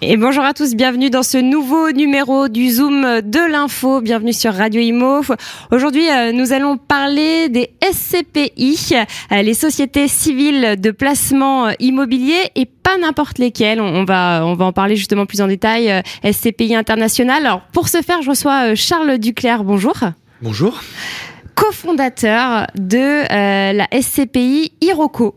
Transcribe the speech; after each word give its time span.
Et 0.00 0.16
bonjour 0.16 0.44
à 0.44 0.54
tous, 0.54 0.76
bienvenue 0.76 1.10
dans 1.10 1.24
ce 1.24 1.38
nouveau 1.38 1.90
numéro 1.90 2.46
du 2.46 2.70
Zoom 2.70 3.20
de 3.20 3.50
l'info. 3.50 4.00
Bienvenue 4.00 4.32
sur 4.32 4.54
Radio 4.54 4.80
Imo. 4.80 5.22
Aujourd'hui, 5.72 6.08
euh, 6.08 6.30
nous 6.30 6.52
allons 6.52 6.76
parler 6.76 7.48
des 7.48 7.70
SCPI, 7.82 8.94
euh, 9.32 9.42
les 9.42 9.54
sociétés 9.54 10.06
civiles 10.06 10.80
de 10.80 10.92
placement 10.92 11.66
euh, 11.66 11.72
immobilier 11.80 12.38
et 12.54 12.64
pas 12.64 12.96
n'importe 12.96 13.38
lesquelles. 13.38 13.80
On 13.80 14.04
va, 14.04 14.42
on 14.44 14.54
va 14.54 14.66
en 14.66 14.72
parler 14.72 14.94
justement 14.94 15.26
plus 15.26 15.40
en 15.40 15.48
détail. 15.48 15.92
SCPI 16.22 16.76
international. 16.76 17.44
Alors, 17.44 17.62
pour 17.72 17.88
ce 17.88 18.00
faire, 18.00 18.22
je 18.22 18.30
reçois 18.30 18.76
Charles 18.76 19.18
Duclerc. 19.18 19.64
Bonjour. 19.64 19.96
Bonjour. 20.42 20.80
Co-fondateur 21.56 22.68
de 22.76 23.26
la 23.28 23.88
SCPI 24.00 24.74
Iroko. 24.80 25.34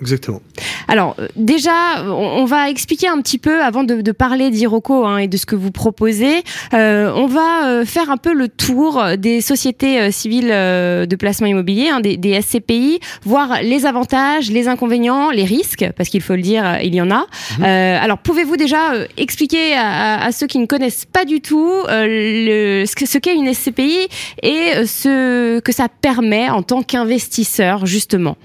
Exactement. 0.00 0.40
Alors 0.88 1.14
euh, 1.18 1.28
déjà, 1.36 2.04
on, 2.04 2.44
va 2.46 2.68
expliquer 2.68 3.06
un 3.08 3.20
petit 3.20 3.38
peu 3.38 3.62
avant 3.62 3.84
de, 3.84 4.12
parler 4.12 4.50
d'Iroco 4.50 5.06
hein, 5.06 5.18
et 5.18 5.28
de 5.28 5.36
ce 5.36 5.46
que 5.46 5.54
vous 5.54 5.70
proposez. 5.70 6.42
Euh, 6.72 7.12
on 7.14 7.26
va 7.26 7.66
euh, 7.66 7.84
faire 7.84 8.10
un 8.10 8.16
peu 8.16 8.32
le 8.32 8.48
tour 8.48 9.02
des 9.16 9.40
sociétés 9.40 10.10
civiles 10.10 10.48
de 10.48 11.16
placement 11.16 11.46
immobilier, 11.46 11.88
hein, 11.90 12.00
des, 12.00 12.40
SCPI, 12.42 12.98
voir 13.22 13.62
les 13.62 13.86
avantages, 13.86 14.50
les 14.50 14.66
inconvénients, 14.66 15.30
les 15.30 15.44
risques, 15.44 15.86
parce 15.96 16.08
qu'il 16.08 16.20
faut 16.20 16.34
le 16.34 16.42
dire, 16.42 16.80
il 16.82 16.94
y 16.94 17.00
en 17.00 17.10
a. 17.10 17.26
Mhm. 17.58 17.64
alors 17.64 18.18
pouvez-vous 18.18 18.56
déjà 18.56 18.78
expliquer 19.16 19.74
à, 19.76 20.30
ceux 20.32 20.46
qui 20.46 20.58
ne 20.58 20.66
connaissent 20.66 21.04
pas 21.04 21.24
du 21.24 21.40
tout 21.40 21.70
le, 21.88 22.84
ce 22.86 23.18
qu'est 23.18 23.34
une 23.34 23.52
SCPI 23.52 24.08
et 24.42 24.86
ce 24.86 25.60
que 25.60 25.72
ça 25.72 25.88
permet 25.88 26.50
en 26.50 26.62
tant 26.62 26.82
qu'investisseur 26.82 27.86
justement? 27.86 28.36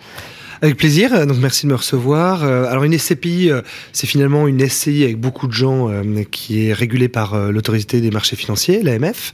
Avec 0.61 0.77
plaisir. 0.77 1.25
Donc 1.25 1.37
merci 1.39 1.65
de 1.65 1.71
me 1.71 1.75
recevoir. 1.75 2.43
Euh, 2.43 2.65
alors 2.65 2.83
une 2.83 2.97
SCPI, 2.97 3.51
euh, 3.51 3.61
c'est 3.93 4.07
finalement 4.07 4.47
une 4.47 4.67
SCI 4.67 5.03
avec 5.03 5.19
beaucoup 5.19 5.47
de 5.47 5.53
gens 5.53 5.89
euh, 5.89 6.23
qui 6.29 6.67
est 6.67 6.73
régulée 6.73 7.07
par 7.07 7.51
l'autorité 7.51 8.01
des 8.01 8.11
marchés 8.11 8.35
financiers, 8.35 8.83
l'AMF. 8.83 9.33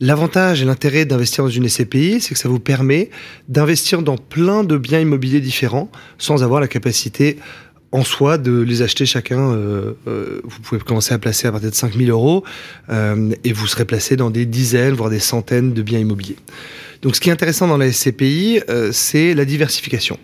L'avantage 0.00 0.60
et 0.60 0.64
l'intérêt 0.64 1.04
d'investir 1.04 1.44
dans 1.44 1.50
une 1.50 1.68
SCPI, 1.68 2.20
c'est 2.20 2.34
que 2.34 2.40
ça 2.40 2.48
vous 2.48 2.58
permet 2.58 3.10
d'investir 3.48 4.02
dans 4.02 4.16
plein 4.16 4.64
de 4.64 4.76
biens 4.76 5.00
immobiliers 5.00 5.40
différents 5.40 5.90
sans 6.18 6.42
avoir 6.42 6.60
la 6.60 6.68
capacité 6.68 7.38
en 7.92 8.02
soi 8.02 8.36
de 8.36 8.60
les 8.60 8.82
acheter 8.82 9.06
chacun. 9.06 9.54
vous 9.54 10.60
pouvez 10.64 10.80
commencer 10.80 11.14
à 11.14 11.18
placer 11.18 11.46
à 11.46 11.52
partir 11.52 11.70
de 11.70 11.76
5000 11.76 12.10
euros 12.10 12.42
et 12.90 13.52
vous 13.52 13.66
serez 13.68 13.84
placé 13.84 14.16
dans 14.16 14.30
des 14.30 14.46
dizaines, 14.46 14.94
voire 14.94 15.10
des 15.10 15.20
centaines 15.20 15.72
de 15.72 15.82
biens 15.82 16.00
immobiliers. 16.00 16.36
Donc 17.04 17.14
ce 17.14 17.20
qui 17.20 17.28
est 17.28 17.32
intéressant 17.32 17.68
dans 17.68 17.76
la 17.76 17.92
SCPI, 17.92 18.62
euh, 18.70 18.90
c'est 18.90 19.34
la 19.34 19.44
diversification. 19.44 20.18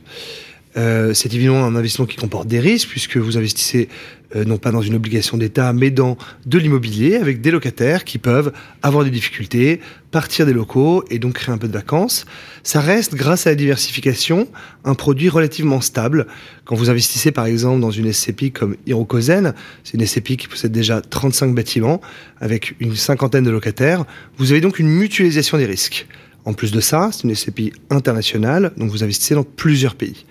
Euh, 0.78 1.12
c'est 1.12 1.34
évidemment 1.34 1.64
un 1.64 1.77
investissement 1.77 2.06
qui 2.06 2.17
comporte 2.17 2.48
des 2.48 2.59
risques 2.59 2.89
puisque 2.89 3.19
vous 3.19 3.37
investissez 3.37 3.89
euh, 4.34 4.45
non 4.45 4.56
pas 4.56 4.70
dans 4.70 4.81
une 4.81 4.95
obligation 4.95 5.37
d'État 5.37 5.72
mais 5.72 5.91
dans 5.91 6.17
de 6.47 6.59
l'immobilier 6.59 7.17
avec 7.17 7.41
des 7.41 7.50
locataires 7.50 8.05
qui 8.05 8.19
peuvent 8.19 8.53
avoir 8.81 9.05
des 9.05 9.11
difficultés, 9.11 9.81
partir 10.11 10.47
des 10.47 10.53
locaux 10.55 11.05
et 11.11 11.19
donc 11.19 11.34
créer 11.34 11.53
un 11.53 11.59
peu 11.59 11.69
de 11.69 11.72
vacances. 11.72 12.25
Ça 12.62 12.81
reste 12.81 13.15
grâce 13.15 13.47
à 13.47 13.50
la 13.50 13.56
diversification 13.56 14.48
un 14.84 14.94
produit 14.94 15.28
relativement 15.28 15.83
stable. 15.83 16.28
Quand 16.65 16.77
vous 16.77 16.89
investissez 16.89 17.31
par 17.31 17.44
exemple 17.44 17.81
dans 17.81 17.91
une 17.91 18.11
SCPI 18.11 18.53
comme 18.53 18.77
Hirokozen, 18.87 19.53
c'est 19.84 19.98
une 19.98 20.06
SCPI 20.06 20.39
qui 20.39 20.48
possède 20.48 20.72
déjà 20.72 21.03
35 21.03 21.55
bâtiments 21.55 22.00
avec 22.41 22.75
une 22.81 22.97
cinquantaine 22.97 23.44
de 23.44 23.50
locataires, 23.50 24.06
vous 24.39 24.50
avez 24.53 24.62
donc 24.62 24.78
une 24.78 24.89
mutualisation 24.89 25.59
des 25.59 25.67
risques. 25.67 26.06
En 26.44 26.52
plus 26.52 26.72
de 26.72 26.80
ça, 26.80 27.10
c'est 27.12 27.24
une 27.24 27.34
SCPI 27.34 27.72
internationale, 27.91 28.72
donc 28.77 28.91
vous 28.91 29.02
investissez 29.05 29.34
dans 29.34 29.44
plusieurs 29.44 29.94
pays. 29.94 30.24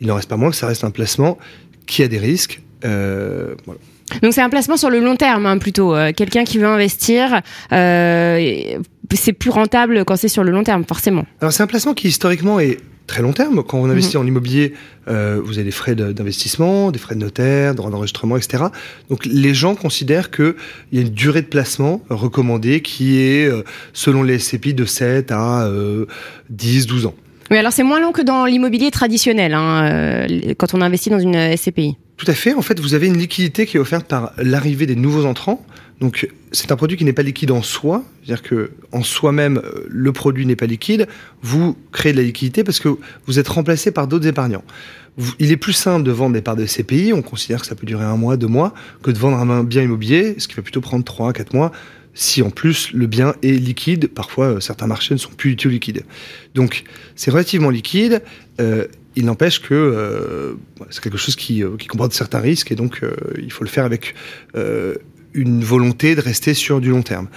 Il 0.00 0.06
n'en 0.06 0.14
reste 0.14 0.28
pas 0.28 0.36
moins 0.36 0.50
que 0.50 0.56
ça 0.56 0.66
reste 0.66 0.84
un 0.84 0.90
placement 0.90 1.38
qui 1.86 2.02
a 2.02 2.08
des 2.08 2.18
risques. 2.18 2.60
Euh, 2.84 3.54
donc 4.22 4.34
c'est 4.34 4.42
un 4.42 4.50
placement 4.50 4.76
sur 4.76 4.90
le 4.90 5.00
long 5.00 5.16
terme 5.16 5.46
hein, 5.46 5.58
plutôt. 5.58 5.94
Euh, 5.94 6.12
quelqu'un 6.12 6.44
qui 6.44 6.58
veut 6.58 6.66
investir, 6.66 7.40
euh, 7.72 8.78
c'est 9.14 9.32
plus 9.32 9.50
rentable 9.50 10.04
quand 10.04 10.16
c'est 10.16 10.28
sur 10.28 10.44
le 10.44 10.50
long 10.50 10.64
terme, 10.64 10.84
forcément. 10.84 11.24
Alors 11.40 11.52
c'est 11.52 11.62
un 11.62 11.66
placement 11.66 11.94
qui 11.94 12.08
historiquement 12.08 12.60
est 12.60 12.78
très 13.06 13.22
long 13.22 13.32
terme. 13.32 13.62
Quand 13.62 13.78
on 13.78 13.86
investit 13.86 14.16
mhm. 14.16 14.22
en 14.22 14.26
immobilier, 14.26 14.74
euh, 15.08 15.40
vous 15.44 15.54
avez 15.54 15.64
des 15.64 15.70
frais 15.70 15.94
d'investissement, 15.94 16.90
des 16.90 16.98
frais 16.98 17.14
de 17.14 17.20
notaire, 17.20 17.74
droits 17.74 17.90
d'enregistrement, 17.90 18.36
etc. 18.36 18.64
Donc 19.10 19.24
les 19.26 19.54
gens 19.54 19.74
considèrent 19.74 20.30
qu'il 20.30 20.54
y 20.92 20.98
a 20.98 21.02
une 21.02 21.10
durée 21.10 21.42
de 21.42 21.46
placement 21.46 22.02
recommandée 22.08 22.80
qui 22.80 23.20
est, 23.20 23.46
euh, 23.46 23.62
selon 23.92 24.22
les 24.22 24.38
SCPI, 24.38 24.74
de 24.74 24.84
7 24.84 25.32
à 25.32 25.68
10, 26.50 26.84
euh, 26.84 26.86
12 26.88 27.06
ans. 27.06 27.14
Oui, 27.50 27.58
alors 27.58 27.72
c'est 27.72 27.82
moins 27.82 28.00
long 28.00 28.12
que 28.12 28.22
dans 28.22 28.46
l'immobilier 28.46 28.90
traditionnel, 28.90 29.52
hein, 29.54 30.26
quand 30.56 30.74
on 30.74 30.80
investit 30.80 31.10
dans 31.10 31.18
une 31.18 31.56
SCPI. 31.56 31.96
Tout 32.22 32.30
à 32.30 32.34
fait. 32.34 32.54
En 32.54 32.62
fait, 32.62 32.78
vous 32.78 32.94
avez 32.94 33.08
une 33.08 33.18
liquidité 33.18 33.66
qui 33.66 33.78
est 33.78 33.80
offerte 33.80 34.06
par 34.06 34.32
l'arrivée 34.38 34.86
des 34.86 34.94
nouveaux 34.94 35.24
entrants. 35.24 35.66
Donc, 36.00 36.28
c'est 36.52 36.70
un 36.70 36.76
produit 36.76 36.96
qui 36.96 37.04
n'est 37.04 37.12
pas 37.12 37.24
liquide 37.24 37.50
en 37.50 37.62
soi, 37.62 38.04
c'est-à-dire 38.22 38.44
que 38.44 38.70
en 38.92 39.02
soi-même, 39.02 39.56
euh, 39.64 39.86
le 39.88 40.12
produit 40.12 40.46
n'est 40.46 40.54
pas 40.54 40.66
liquide. 40.66 41.08
Vous 41.42 41.76
créez 41.90 42.12
de 42.12 42.18
la 42.18 42.22
liquidité 42.22 42.62
parce 42.62 42.78
que 42.78 42.90
vous 43.26 43.40
êtes 43.40 43.48
remplacé 43.48 43.90
par 43.90 44.06
d'autres 44.06 44.28
épargnants. 44.28 44.62
il 45.40 45.50
est 45.50 45.56
plus 45.56 45.72
simple 45.72 46.04
de 46.04 46.12
vendre 46.12 46.34
des 46.34 46.42
parts 46.42 46.54
de 46.54 46.64
CPI, 46.64 47.12
on 47.12 47.22
considère 47.22 47.60
que 47.60 47.66
ça 47.66 47.74
peut 47.74 47.86
durer 47.86 48.04
un 48.04 48.16
mois, 48.16 48.36
deux 48.36 48.46
mois, 48.46 48.72
que 49.02 49.10
de 49.10 49.18
vendre 49.18 49.38
un 49.38 49.64
bien 49.64 49.82
immobilier, 49.82 50.36
ce 50.38 50.46
qui 50.46 50.54
va 50.54 50.62
plutôt 50.62 50.80
prendre 50.80 51.04
trois, 51.04 51.32
quatre 51.32 51.54
mois, 51.54 51.72
si 52.14 52.40
en 52.42 52.50
plus 52.50 52.92
le 52.92 53.08
bien 53.08 53.34
est 53.42 53.58
liquide. 53.58 54.06
Parfois, 54.06 54.46
euh, 54.46 54.60
certains 54.60 54.86
marchés 54.86 55.14
ne 55.14 55.18
sont 55.18 55.32
plus 55.32 55.50
du 55.50 55.56
tout 55.56 55.68
liquides. 55.68 56.04
Donc, 56.54 56.84
c'est 57.16 57.32
relativement 57.32 57.70
liquide. 57.70 58.22
Euh, 58.60 58.86
il 59.16 59.26
n'empêche 59.26 59.60
que 59.60 60.56
c'est 60.90 61.02
quelque 61.02 61.18
chose 61.18 61.36
qui, 61.36 61.62
qui, 61.78 61.86
comporte 61.86 62.12
certains 62.12 62.40
risques 62.40 62.72
et 62.72 62.74
donc 62.74 63.02
il 63.38 63.52
faut 63.52 63.64
le 63.64 63.70
faire 63.70 63.84
avec 63.84 64.14
une 65.34 65.64
volonté 65.64 66.14
de 66.14 66.20
rester 66.20 66.54
sur 66.54 66.80
du 66.80 66.90
long 66.90 67.02
terme. 67.02 67.28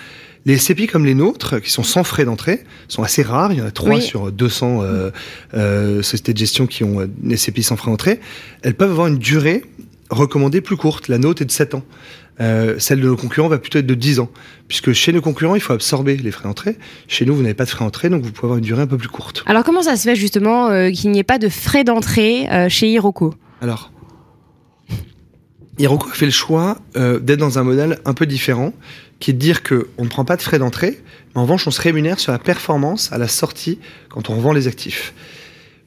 Les 0.45 0.59
SCPI 0.59 0.85
comme 0.85 1.05
les 1.05 1.15
nôtres, 1.15 1.59
qui 1.59 1.71
sont 1.71 1.81
sans 1.81 2.03
frais 2.03 2.23
d'entrée, 2.23 2.63
sont 2.87 3.01
assez 3.01 3.23
rares. 3.23 3.51
Il 3.51 3.57
y 3.57 3.61
en 3.61 3.65
a 3.65 3.71
trois 3.71 3.99
sur 3.99 4.31
200 4.31 4.81
euh, 4.81 5.09
euh, 5.55 6.03
sociétés 6.03 6.33
de 6.33 6.37
gestion 6.37 6.67
qui 6.67 6.83
ont 6.83 7.07
des 7.17 7.33
euh, 7.33 7.37
SCPI 7.37 7.63
sans 7.63 7.77
frais 7.77 7.89
d'entrée. 7.89 8.19
Elles 8.61 8.75
peuvent 8.75 8.91
avoir 8.91 9.07
une 9.07 9.17
durée 9.17 9.63
recommandée 10.09 10.61
plus 10.61 10.77
courte. 10.77 11.07
La 11.07 11.17
nôtre 11.17 11.41
est 11.41 11.45
de 11.45 11.51
7 11.51 11.75
ans. 11.75 11.83
celle 12.39 13.01
de 13.01 13.07
nos 13.07 13.15
concurrents 13.15 13.47
va 13.47 13.57
plutôt 13.57 13.79
être 13.79 13.85
de 13.85 13.95
10 13.95 14.19
ans. 14.19 14.29
Puisque 14.67 14.93
chez 14.93 15.11
nos 15.13 15.21
concurrents, 15.21 15.55
il 15.55 15.61
faut 15.61 15.73
absorber 15.73 16.17
les 16.17 16.31
frais 16.31 16.43
d'entrée. 16.43 16.77
Chez 17.07 17.25
nous, 17.25 17.35
vous 17.35 17.41
n'avez 17.41 17.53
pas 17.53 17.65
de 17.65 17.69
frais 17.69 17.85
d'entrée, 17.85 18.09
donc 18.09 18.23
vous 18.23 18.31
pouvez 18.31 18.45
avoir 18.47 18.57
une 18.57 18.65
durée 18.65 18.81
un 18.81 18.87
peu 18.87 18.97
plus 18.97 19.09
courte. 19.09 19.43
Alors 19.45 19.63
comment 19.63 19.83
ça 19.83 19.95
se 19.95 20.03
fait 20.03 20.15
justement 20.15 20.69
qu'il 20.91 21.11
n'y 21.11 21.19
ait 21.19 21.23
pas 21.23 21.39
de 21.39 21.49
frais 21.49 21.83
d'entrée 21.83 22.47
chez 22.69 22.89
Hiroko 22.91 23.33
Alors, 23.61 23.91
Hiroko 25.77 26.09
a 26.09 26.13
fait 26.13 26.25
le 26.25 26.31
choix 26.31 26.77
euh, 26.95 27.19
d'être 27.19 27.39
dans 27.39 27.59
un 27.59 27.63
modèle 27.63 27.99
un 28.05 28.13
peu 28.13 28.25
différent, 28.25 28.73
qui 29.19 29.31
est 29.31 29.33
de 29.33 29.39
dire 29.39 29.61
qu'on 29.61 30.03
ne 30.03 30.07
prend 30.07 30.23
pas 30.23 30.37
de 30.37 30.41
frais 30.41 30.59
d'entrée, 30.59 31.01
mais 31.33 31.41
en 31.41 31.43
revanche 31.43 31.67
on 31.67 31.71
se 31.71 31.81
rémunère 31.81 32.19
sur 32.19 32.31
la 32.31 32.39
performance 32.39 33.11
à 33.11 33.17
la 33.17 33.27
sortie 33.27 33.79
quand 34.09 34.29
on 34.29 34.35
revend 34.35 34.53
les 34.53 34.67
actifs. 34.67 35.13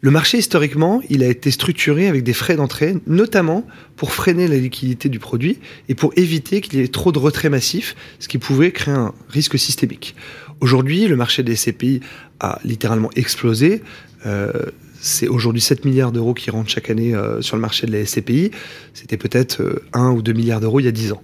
Le 0.00 0.12
marché 0.12 0.38
historiquement, 0.38 1.03
il 1.10 1.25
a 1.25 1.26
été 1.26 1.50
structuré 1.50 2.06
avec 2.06 2.22
des 2.22 2.32
frais 2.32 2.54
d'entrée, 2.54 2.94
notamment 3.09 3.66
pour 3.97 4.12
freiner 4.12 4.47
la 4.47 4.56
liquidité 4.56 5.09
du 5.09 5.19
produit 5.19 5.59
et 5.88 5.97
pour 5.97 6.12
éviter 6.14 6.60
qu'il 6.60 6.78
y 6.78 6.82
ait 6.82 6.88
trop 6.88 7.10
de 7.10 7.19
retraits 7.19 7.50
massifs, 7.50 7.97
ce 8.20 8.28
qui 8.28 8.38
pouvait 8.38 8.70
créer 8.70 8.94
un 8.94 9.12
risque 9.28 9.58
systémique. 9.58 10.14
Aujourd'hui, 10.60 11.08
le 11.08 11.16
marché 11.16 11.42
des 11.42 11.56
CPI 11.56 12.00
a 12.38 12.60
littéralement 12.64 13.10
explosé. 13.16 13.82
Euh, 14.25 14.53
c'est 15.00 15.26
aujourd'hui 15.26 15.60
7 15.60 15.84
milliards 15.84 16.12
d'euros 16.12 16.34
qui 16.34 16.50
rentrent 16.50 16.70
chaque 16.70 16.91
année 16.91 17.14
euh, 17.14 17.42
sur 17.42 17.56
le 17.56 17.62
marché 17.62 17.88
de 17.88 17.92
la 17.92 18.04
SCPI. 18.04 18.53
C'était 18.94 19.16
peut-être 19.16 19.82
1 19.94 20.06
euh, 20.06 20.10
ou 20.10 20.22
2 20.22 20.32
milliards 20.32 20.60
d'euros 20.60 20.78
il 20.78 20.87
y 20.87 20.88
a 20.88 20.92
10 20.92 21.12
ans. 21.12 21.22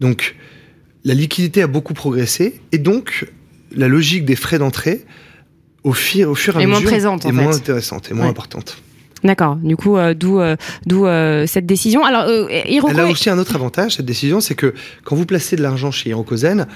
Donc, 0.00 0.36
la 1.04 1.14
liquidité 1.14 1.62
a 1.62 1.66
beaucoup 1.66 1.94
progressé 1.94 2.60
et 2.72 2.78
donc 2.78 3.30
la 3.74 3.88
logique 3.88 4.26
des 4.26 4.36
frais 4.36 4.58
d'entrée 4.58 5.06
au, 5.84 5.92
fur, 5.92 6.30
au 6.30 6.34
fur 6.34 6.58
et 6.58 6.64
à 6.64 6.66
mesure 6.66 6.76
est 6.76 7.32
moins 7.32 7.56
intéressante 7.56 8.10
et 8.10 8.14
moins 8.14 8.28
importante. 8.28 8.82
D'accord. 9.22 9.56
Du 9.56 9.76
coup, 9.76 9.96
euh, 9.96 10.14
d'où 10.14 10.40
d'où 10.86 11.06
cette 11.46 11.66
décision. 11.66 12.04
Alors, 12.04 12.26
Elle 12.28 13.00
a 13.00 13.06
aussi 13.06 13.28
un 13.30 13.38
autre 13.38 13.54
avantage 13.54 13.96
cette 13.96 14.06
décision, 14.06 14.40
c'est 14.40 14.54
que 14.54 14.74
quand 15.04 15.16
vous 15.16 15.26
placez 15.26 15.56
de 15.56 15.62
l'argent 15.62 15.90
chez 15.90 16.10
Hirokozen, 16.10 16.66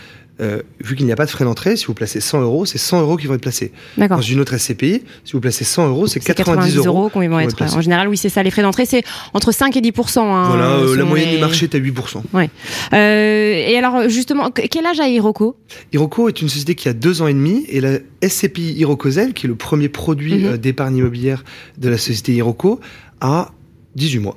euh, 0.41 0.63
vu 0.83 0.97
qu'il 0.97 1.07
n'y 1.07 1.13
a 1.13 1.17
pas 1.17 1.27
de 1.27 1.31
frais 1.31 1.45
d'entrée, 1.45 1.77
si 1.77 1.87
vous 1.87 1.95
placez 1.95 2.21
100 2.21 2.43
euros, 2.43 2.67
c'est 2.67 2.79
100 2.79 3.03
euros 3.03 3.17
qui 3.17 3.27
vont 3.27 3.35
être 3.35 3.41
placés. 3.41 3.73
Dans 3.97 4.21
une 4.21 4.41
autre 4.41 4.57
SCPI, 4.57 5.03
si 5.25 5.33
vous 5.33 5.41
placez 5.41 5.65
100 5.65 5.89
euros, 5.89 6.07
c'est 6.09 6.19
90, 6.19 6.77
euros, 6.77 7.09
qui 7.09 7.27
vont, 7.29 7.39
être. 7.39 7.77
En 7.77 7.81
général, 7.81 8.09
oui, 8.09 8.17
c'est 8.17 8.29
ça. 8.29 8.43
Les 8.43 8.51
frais 8.51 8.63
d'entrée, 8.63 8.85
c'est 8.85 9.05
entre 9.33 9.53
5 9.53 9.77
et 9.77 9.81
10% 9.81 10.19
hein, 10.19 10.49
Voilà, 10.49 10.71
euh, 10.71 10.97
la 10.97 11.05
moyenne 11.05 11.31
du 11.31 11.39
marché 11.39 11.67
est 11.67 11.75
à 11.75 11.79
8% 11.79 12.23
ouais. 12.33 12.51
euh, 12.93 13.65
Et 13.69 13.79
alors, 13.79 14.09
justement, 14.09 14.51
quel 14.51 14.87
âge 14.87 14.99
a 14.99 15.09
Hiroko 15.09 15.57
Hiroko 15.93 16.29
est 16.29 16.43
une 16.43 16.49
société 16.49 16.75
qui 16.75 16.89
a 16.89 16.93
deux 16.93 17.23
ans 17.23 17.29
et 17.29 17.35
demi 17.35 17.65
et 17.69 17.81
la 17.81 17.99
SCPI 18.27 18.73
Hirokozel, 18.73 19.35
qui 19.35 19.47
est 19.47 19.49
le 19.49 19.55
premier 19.55 19.89
produit 19.89 20.35
mhm. 20.39 20.47
euh, 20.47 20.57
d'épargne 20.57 20.97
immobilière 20.97 21.45
de 21.79 21.89
la 21.89 21.99
société 21.99 22.33
Hiroko, 22.35 22.81
a 23.21 23.53
18 23.95 24.19
mois. 24.19 24.37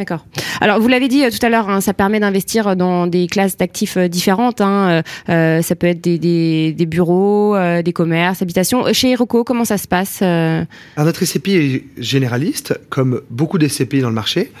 D'accord. 0.00 0.24
Alors 0.62 0.80
vous 0.80 0.88
l'avez 0.88 1.08
dit 1.08 1.24
tout 1.30 1.44
à 1.44 1.50
l'heure, 1.50 1.68
hein, 1.68 1.82
ça 1.82 1.92
permet 1.92 2.20
d'investir 2.20 2.74
dans 2.74 3.06
des 3.06 3.26
classes 3.26 3.58
d'actifs 3.58 3.98
différentes. 3.98 4.62
Hein. 4.62 5.02
Euh, 5.28 5.60
ça 5.60 5.76
peut 5.76 5.88
être 5.88 6.00
des, 6.00 6.18
des, 6.18 6.72
des 6.72 6.86
bureaux, 6.86 7.54
euh, 7.54 7.82
des 7.82 7.92
commerces, 7.92 8.40
habitations. 8.40 8.90
Chez 8.94 9.10
Hiroko, 9.10 9.44
comment 9.44 9.66
ça 9.66 9.76
se 9.76 9.86
passe 9.86 10.22
Alors 10.22 10.66
notre 10.96 11.22
SCPI 11.22 11.54
est 11.54 11.84
généraliste, 11.98 12.80
comme 12.88 13.20
beaucoup 13.28 13.58
des 13.58 13.68
SCPI 13.68 14.00
dans 14.00 14.08
le 14.08 14.14
marché. 14.14 14.52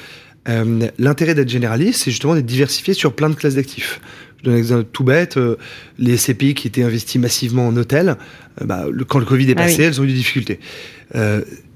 Euh, 0.48 0.88
L'intérêt 0.98 1.34
d'être 1.34 1.48
généraliste, 1.48 2.02
c'est 2.04 2.10
justement 2.10 2.34
d'être 2.34 2.46
diversifié 2.46 2.94
sur 2.94 3.14
plein 3.14 3.30
de 3.30 3.34
classes 3.34 3.54
d'actifs. 3.54 4.00
Je 4.38 4.44
donne 4.44 4.54
un 4.54 4.58
exemple 4.58 4.84
tout 4.92 5.04
bête. 5.04 5.36
Euh, 5.36 5.56
les 5.98 6.16
SCPI 6.16 6.54
qui 6.54 6.66
étaient 6.68 6.82
investis 6.82 7.20
massivement 7.20 7.66
en 7.66 7.76
hôtel, 7.76 8.16
euh, 8.60 8.64
bah, 8.64 8.86
le, 8.90 9.04
quand 9.04 9.18
le 9.18 9.26
Covid 9.26 9.50
est 9.50 9.54
passé, 9.54 9.76
ah 9.76 9.80
oui. 9.80 9.84
elles 9.84 10.00
ont 10.00 10.04
eu 10.04 10.08
des 10.08 10.14
difficultés. 10.14 10.60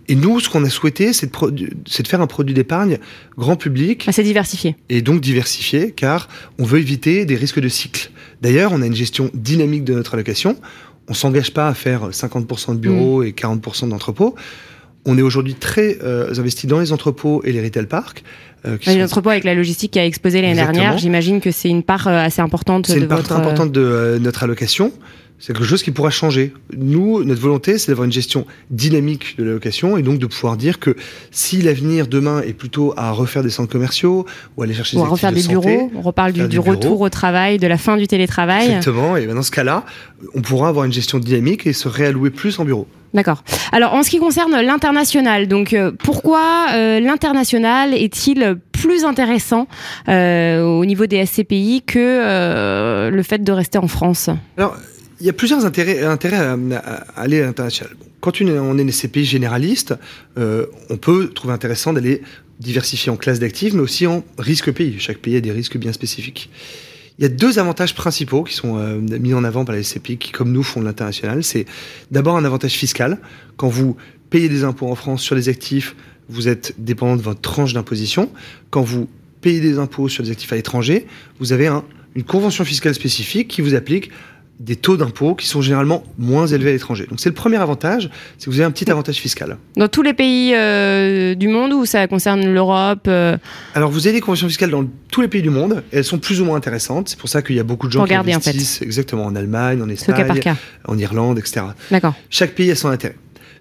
Et 0.09 0.15
nous, 0.15 0.41
ce 0.41 0.49
qu'on 0.49 0.65
a 0.65 0.71
souhaité, 0.71 1.13
c'est 1.13 1.33
de, 1.33 1.51
de, 1.51 2.09
faire 2.09 2.21
un 2.21 2.27
produit 2.27 2.55
d'épargne 2.55 2.99
grand 3.39 3.57
public. 3.57 4.07
C'est 4.11 4.23
diversifié. 4.23 4.77
Et 4.89 5.03
donc 5.03 5.21
diversifié, 5.21 5.93
car 5.93 6.29
on 6.59 6.65
veut 6.65 6.79
éviter 6.79 7.25
des 7.25 7.37
risques 7.37 7.61
de 7.61 7.69
cycle. 7.69 8.11
D'ailleurs, 8.43 8.73
on 8.73 8.83
a 8.83 8.87
une 8.87 8.95
gestion 8.95 9.31
dynamique 9.35 9.85
de 9.85 9.95
notre 9.95 10.15
allocation. 10.15 10.57
On 11.09 11.15
s'engage 11.15 11.53
pas 11.53 11.69
à 11.69 11.75
faire 11.75 12.11
50% 12.11 12.73
de 12.73 12.79
bureaux 12.79 13.23
mmh. 13.23 13.27
et 13.27 13.31
40% 13.33 13.89
d'entrepôts. 13.89 14.35
On 15.07 15.19
est 15.19 15.23
aujourd'hui 15.23 15.55
très 15.55 15.99
euh, 16.03 16.33
investi 16.39 16.67
dans 16.67 16.81
les 16.81 16.93
entrepôts 16.93 17.43
et 17.45 17.53
les 17.53 17.63
retail 17.63 17.87
parks. 17.87 18.23
Euh, 18.67 18.79
qui 18.79 18.89
les 18.91 18.97
sont... 18.97 19.05
entrepôts 19.05 19.31
avec 19.31 19.45
la 19.45 19.55
logistique 19.55 19.93
qui 19.93 19.99
a 19.99 20.07
explosé 20.07 20.41
l'année 20.41 20.55
dernière, 20.55 20.97
j'imagine 20.97 21.43
que 21.43 21.51
c'est 21.51 21.69
une 21.69 21.83
part 21.83 22.09
euh, 22.09 22.19
assez 22.19 22.41
importante. 22.41 22.87
C'est 22.87 22.99
une 22.99 23.09
part 23.09 23.19
votre... 23.19 23.29
très 23.31 23.39
importante 23.39 23.73
de 23.73 24.19
notre 24.21 24.43
allocation. 24.43 24.93
C'est 25.39 25.53
quelque 25.53 25.67
chose 25.67 25.83
qui 25.83 25.91
pourra 25.91 26.11
changer. 26.11 26.53
Nous, 26.77 27.23
notre 27.25 27.41
volonté, 27.41 27.77
c'est 27.77 27.91
d'avoir 27.91 28.07
une 28.07 28.13
gestion 28.13 28.47
dynamique 28.71 29.37
de 29.37 29.45
l'allocation 29.45 29.97
et 29.97 30.03
donc 30.03 30.19
de 30.19 30.27
pouvoir 30.27 30.57
dire 30.57 30.79
que 30.79 30.97
si 31.31 31.61
l'avenir 31.61 32.07
demain 32.07 32.41
est 32.41 32.53
plutôt 32.53 32.95
à 32.97 33.11
refaire 33.11 33.43
des 33.43 33.51
centres 33.51 33.71
commerciaux 33.71 34.25
ou 34.57 34.63
aller 34.63 34.75
chercher 34.75 34.97
ou 34.97 35.01
des 35.01 35.07
à 35.07 35.09
refaire 35.09 35.31
de 35.31 35.37
des 35.37 35.43
santé, 35.43 35.55
bureaux, 35.55 35.91
on 35.97 36.01
reparle 36.01 36.33
du, 36.33 36.49
du 36.49 36.59
retour 36.59 37.01
au 37.01 37.09
travail, 37.11 37.59
de 37.59 37.67
la 37.67 37.79
fin 37.79 37.97
du 37.97 38.07
télétravail. 38.07 38.67
Exactement. 38.69 39.17
Et 39.17 39.27
ben 39.27 39.35
dans 39.35 39.43
ce 39.43 39.51
cas-là, 39.51 39.85
on 40.35 40.41
pourra 40.41 40.69
avoir 40.69 40.85
une 40.85 40.93
gestion 40.93 41.19
dynamique 41.19 41.67
et 41.67 41.73
se 41.73 41.89
réallouer 41.89 42.31
plus 42.31 42.59
en 42.59 42.65
bureau. 42.65 42.87
D'accord. 43.15 43.45
Alors 43.71 43.95
en 43.95 44.03
ce 44.03 44.11
qui 44.11 44.19
concerne 44.19 44.61
l'international, 44.61 45.47
donc 45.47 45.73
euh, 45.73 45.93
pourquoi 45.93 46.67
euh, 46.73 46.99
l'international 46.99 47.95
est-il 47.95 48.57
plus 48.73 49.05
intéressant 49.05 49.69
euh, 50.09 50.63
au 50.63 50.85
niveau 50.85 51.07
des 51.07 51.25
SCPI 51.25 51.83
que 51.87 53.11
le 53.11 53.23
fait 53.23 53.43
de 53.43 53.53
rester 53.53 53.79
en 53.79 53.87
France? 53.87 54.31
Alors 54.59 54.77
il 55.21 55.27
y 55.27 55.29
a 55.29 55.33
plusieurs 55.33 55.65
intérêts, 55.65 56.03
à, 56.03 56.13
aller 57.17 57.41
à 57.41 57.47
l'international. 57.47 57.95
Quand 58.21 58.41
on 58.41 58.79
est 58.79 58.83
une 58.83 58.91
SCPI 58.91 59.25
généraliste, 59.25 59.95
euh, 60.39 60.67
on 60.91 60.97
peut 60.97 61.29
trouver 61.29 61.55
intéressant 61.55 61.93
d'aller 61.93 62.23
diversifier 62.61 63.11
en 63.13 63.17
classe 63.17 63.39
d'actifs, 63.39 63.75
mais 63.75 63.81
aussi 63.81 64.07
en 64.07 64.25
risque 64.39 64.73
pays. 64.73 64.97
Chaque 64.99 65.19
pays 65.19 65.37
a 65.37 65.41
des 65.41 65.53
risques 65.53 65.77
bien 65.77 65.93
spécifiques. 65.93 66.51
Il 67.19 67.23
y 67.23 67.27
a 67.27 67.29
deux 67.29 67.59
avantages 67.59 67.95
principaux 67.95 68.43
qui 68.43 68.55
sont 68.55 68.77
euh, 68.77 68.97
mis 68.97 69.35
en 69.35 69.45
avant 69.45 69.65
par 69.65 69.75
les 69.75 69.83
SCPI 69.83 70.19
qui, 70.19 70.33
comme 70.33 70.51
nous, 70.51 70.63
font 70.63 70.81
de 70.81 70.85
l'international. 70.85 71.45
C'est 71.45 71.67
d'abord 72.11 72.37
un 72.37 72.45
avantage 72.45 72.73
fiscal. 72.73 73.19
Quand 73.57 73.69
vous 73.69 73.97
payez 74.31 74.49
des 74.49 74.65
impôts 74.65 74.89
en 74.89 74.97
France 74.97 75.23
sur 75.23 75.37
les 75.37 75.49
actifs, 75.49 75.95
vous 76.29 76.49
êtes 76.49 76.75
dépendant 76.79 77.17
de 77.17 77.23
votre 77.23 77.41
tranche 77.41 77.73
d'imposition. 77.73 78.31
Quand 78.71 78.83
vous 78.83 79.09
payez 79.43 79.61
des 79.61 79.79
impôts 79.79 80.09
sur 80.09 80.25
des 80.25 80.31
actifs 80.31 80.53
à 80.53 80.57
l'étranger, 80.57 81.07
vous 81.39 81.53
avez 81.53 81.69
un, 81.69 81.85
une 82.15 82.25
convention 82.25 82.65
fiscale 82.65 82.95
spécifique 82.95 83.49
qui 83.49 83.61
vous 83.61 83.75
applique 83.75 84.11
des 84.61 84.77
taux 84.77 84.97
d'impôts 84.97 85.35
qui 85.35 85.47
sont 85.47 85.61
généralement 85.61 86.05
moins 86.17 86.47
élevés 86.47 86.71
à 86.71 86.73
l'étranger. 86.73 87.07
Donc 87.09 87.21
c'est 87.21 87.29
le 87.29 87.35
premier 87.35 87.57
avantage, 87.57 88.09
c'est 88.39 88.47
que 88.47 88.51
vous 88.51 88.61
avez 88.61 88.67
un 88.67 88.71
petit 88.71 88.91
avantage 88.91 89.17
fiscal. 89.17 89.57
Dans 89.77 89.89
tous 89.89 90.03
les 90.03 90.15
pays 90.15 90.55
euh, 90.55 91.35
du 91.35 91.49
monde 91.49 91.73
ou 91.73 91.87
ça 91.87 92.07
concerne 92.07 92.47
l'Europe 92.47 93.07
euh... 93.09 93.37
Alors 93.75 93.91
vous 93.91 94.07
avez 94.07 94.15
des 94.15 94.21
conventions 94.21 94.47
fiscales 94.47 94.71
dans 94.71 94.85
tous 95.11 95.21
les 95.21 95.29
pays 95.29 95.43
du 95.43 95.51
monde, 95.51 95.83
et 95.93 95.99
elles 95.99 96.05
sont 96.05 96.19
plus 96.19 96.41
ou 96.41 96.45
moins 96.45 96.57
intéressantes. 96.57 97.09
C'est 97.09 97.19
pour 97.19 97.29
ça 97.29 97.43
qu'il 97.43 97.57
y 97.57 97.61
a 97.61 97.65
beaucoup 97.65 97.87
de 97.87 97.93
gens 97.93 98.03
Regardez, 98.03 98.31
qui 98.31 98.37
investissent 98.37 98.77
en 98.77 98.79
fait. 98.81 98.85
exactement 98.85 99.25
en 99.25 99.35
Allemagne, 99.35 99.83
en 99.83 99.89
Espagne, 99.89 100.17
cas 100.17 100.25
par 100.25 100.41
cas. 100.41 100.57
en 100.87 100.99
Irlande, 100.99 101.39
etc. 101.39 101.67
D'accord. 101.91 102.15
Chaque 102.31 102.55
pays 102.55 102.71
a 102.71 102.77
son 102.77 102.89
intérêt. 102.89 103.17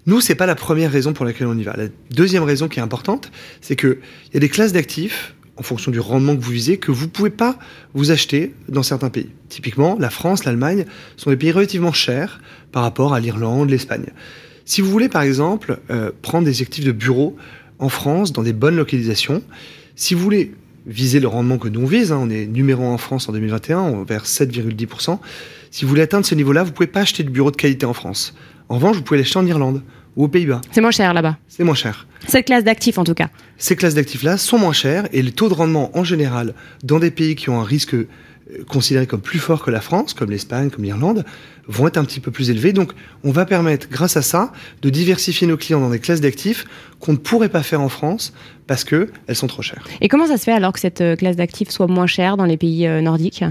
Nous, 0.06 0.20
c'est 0.20 0.34
pas 0.34 0.46
la 0.46 0.54
première 0.54 0.92
raison 0.92 1.12
pour 1.12 1.24
laquelle 1.24 1.46
on 1.46 1.56
y 1.56 1.62
va. 1.62 1.74
La 1.76 1.86
deuxième 2.10 2.42
raison 2.42 2.68
qui 2.68 2.78
est 2.78 2.82
importante, 2.82 3.30
c'est 3.62 3.76
que 3.76 3.98
il 4.30 4.34
y 4.34 4.36
a 4.36 4.40
des 4.40 4.50
classes 4.50 4.72
d'actifs 4.72 5.33
en 5.56 5.62
fonction 5.62 5.90
du 5.90 6.00
rendement 6.00 6.36
que 6.36 6.40
vous 6.40 6.50
visez, 6.50 6.78
que 6.78 6.90
vous 6.90 7.04
ne 7.04 7.10
pouvez 7.10 7.30
pas 7.30 7.58
vous 7.94 8.10
acheter 8.10 8.54
dans 8.68 8.82
certains 8.82 9.10
pays. 9.10 9.30
Typiquement, 9.48 9.96
la 9.98 10.10
France, 10.10 10.44
l'Allemagne 10.44 10.84
sont 11.16 11.30
des 11.30 11.36
pays 11.36 11.52
relativement 11.52 11.92
chers 11.92 12.40
par 12.72 12.82
rapport 12.82 13.14
à 13.14 13.20
l'Irlande, 13.20 13.70
l'Espagne. 13.70 14.06
Si 14.64 14.80
vous 14.80 14.90
voulez, 14.90 15.08
par 15.08 15.22
exemple, 15.22 15.78
euh, 15.90 16.10
prendre 16.22 16.44
des 16.44 16.62
actifs 16.62 16.84
de 16.84 16.92
bureau 16.92 17.36
en 17.78 17.88
France, 17.88 18.32
dans 18.32 18.42
des 18.42 18.52
bonnes 18.52 18.76
localisations, 18.76 19.42
si 19.94 20.14
vous 20.14 20.20
voulez 20.20 20.54
viser 20.86 21.20
le 21.20 21.28
rendement 21.28 21.58
que 21.58 21.68
nous 21.68 21.80
on 21.80 21.86
vise, 21.86 22.12
hein, 22.12 22.18
on 22.20 22.30
est 22.30 22.46
numéro 22.46 22.84
1 22.84 22.92
en 22.92 22.98
France 22.98 23.28
en 23.28 23.32
2021, 23.32 23.80
on 23.80 24.02
vers 24.04 24.24
7,10%, 24.24 25.18
si 25.70 25.84
vous 25.84 25.88
voulez 25.88 26.02
atteindre 26.02 26.26
ce 26.26 26.34
niveau-là, 26.34 26.62
vous 26.62 26.70
ne 26.70 26.74
pouvez 26.74 26.86
pas 26.86 27.00
acheter 27.00 27.22
de 27.22 27.30
bureau 27.30 27.50
de 27.50 27.56
qualité 27.56 27.86
en 27.86 27.94
France. 27.94 28.34
En 28.68 28.76
revanche, 28.76 28.96
vous 28.96 29.02
pouvez 29.02 29.18
l'acheter 29.18 29.38
en 29.38 29.46
Irlande 29.46 29.82
ou 30.16 30.24
aux 30.24 30.28
Pays-Bas. 30.28 30.60
C'est 30.70 30.80
moins 30.80 30.90
cher 30.90 31.14
là-bas. 31.14 31.36
C'est 31.48 31.64
moins 31.64 31.74
cher. 31.74 32.06
Cette 32.26 32.46
classe 32.46 32.64
d'actifs 32.64 32.98
en 32.98 33.04
tout 33.04 33.14
cas. 33.14 33.28
Ces 33.58 33.76
classes 33.76 33.94
d'actifs-là 33.94 34.38
sont 34.38 34.58
moins 34.58 34.72
chères 34.72 35.08
et 35.12 35.22
les 35.22 35.32
taux 35.32 35.48
de 35.48 35.54
rendement 35.54 35.96
en 35.96 36.04
général 36.04 36.54
dans 36.82 36.98
des 36.98 37.10
pays 37.10 37.34
qui 37.34 37.50
ont 37.50 37.60
un 37.60 37.64
risque 37.64 37.96
considéré 38.68 39.06
comme 39.06 39.20
plus 39.20 39.38
fort 39.38 39.64
que 39.64 39.70
la 39.70 39.80
France, 39.80 40.14
comme 40.14 40.30
l'Espagne, 40.30 40.70
comme 40.70 40.84
l'Irlande, 40.84 41.24
vont 41.66 41.86
être 41.86 41.96
un 41.96 42.04
petit 42.04 42.20
peu 42.20 42.30
plus 42.30 42.50
élevés. 42.50 42.72
Donc 42.72 42.92
on 43.22 43.30
va 43.30 43.46
permettre, 43.46 43.88
grâce 43.90 44.16
à 44.16 44.22
ça, 44.22 44.52
de 44.82 44.90
diversifier 44.90 45.46
nos 45.46 45.56
clients 45.56 45.80
dans 45.80 45.90
des 45.90 45.98
classes 45.98 46.20
d'actifs 46.20 46.66
qu'on 47.00 47.12
ne 47.12 47.16
pourrait 47.16 47.48
pas 47.48 47.62
faire 47.62 47.80
en 47.80 47.88
France 47.88 48.32
parce 48.66 48.84
qu'elles 48.84 49.08
sont 49.32 49.46
trop 49.46 49.62
chères. 49.62 49.84
Et 50.00 50.08
comment 50.08 50.26
ça 50.26 50.36
se 50.36 50.44
fait 50.44 50.52
alors 50.52 50.72
que 50.72 50.80
cette 50.80 51.02
classe 51.18 51.36
d'actifs 51.36 51.70
soit 51.70 51.86
moins 51.86 52.06
chère 52.06 52.36
dans 52.36 52.44
les 52.44 52.56
pays 52.56 52.86
nordiques? 53.02 53.44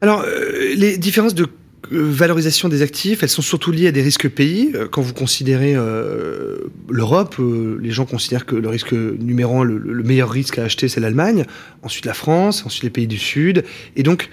Alors, 0.00 0.22
euh, 0.22 0.74
les 0.76 0.96
différences 0.96 1.34
de 1.34 1.48
valorisation 1.90 2.68
des 2.68 2.82
actifs, 2.82 3.22
elles 3.22 3.28
sont 3.28 3.42
surtout 3.42 3.72
liées 3.72 3.88
à 3.88 3.92
des 3.92 4.02
risques 4.02 4.28
pays. 4.28 4.72
Quand 4.90 5.02
vous 5.02 5.14
considérez 5.14 5.74
euh, 5.76 6.58
l'Europe, 6.88 7.36
euh, 7.38 7.78
les 7.82 7.90
gens 7.90 8.04
considèrent 8.04 8.46
que 8.46 8.56
le 8.56 8.68
risque 8.68 8.92
numéro 8.92 9.60
un, 9.60 9.64
le, 9.64 9.78
le 9.78 10.02
meilleur 10.02 10.30
risque 10.30 10.58
à 10.58 10.64
acheter, 10.64 10.88
c'est 10.88 11.00
l'Allemagne, 11.00 11.44
ensuite 11.82 12.04
la 12.04 12.14
France, 12.14 12.64
ensuite 12.66 12.84
les 12.84 12.90
pays 12.90 13.06
du 13.06 13.18
Sud. 13.18 13.64
Et 13.96 14.02
donc, 14.02 14.28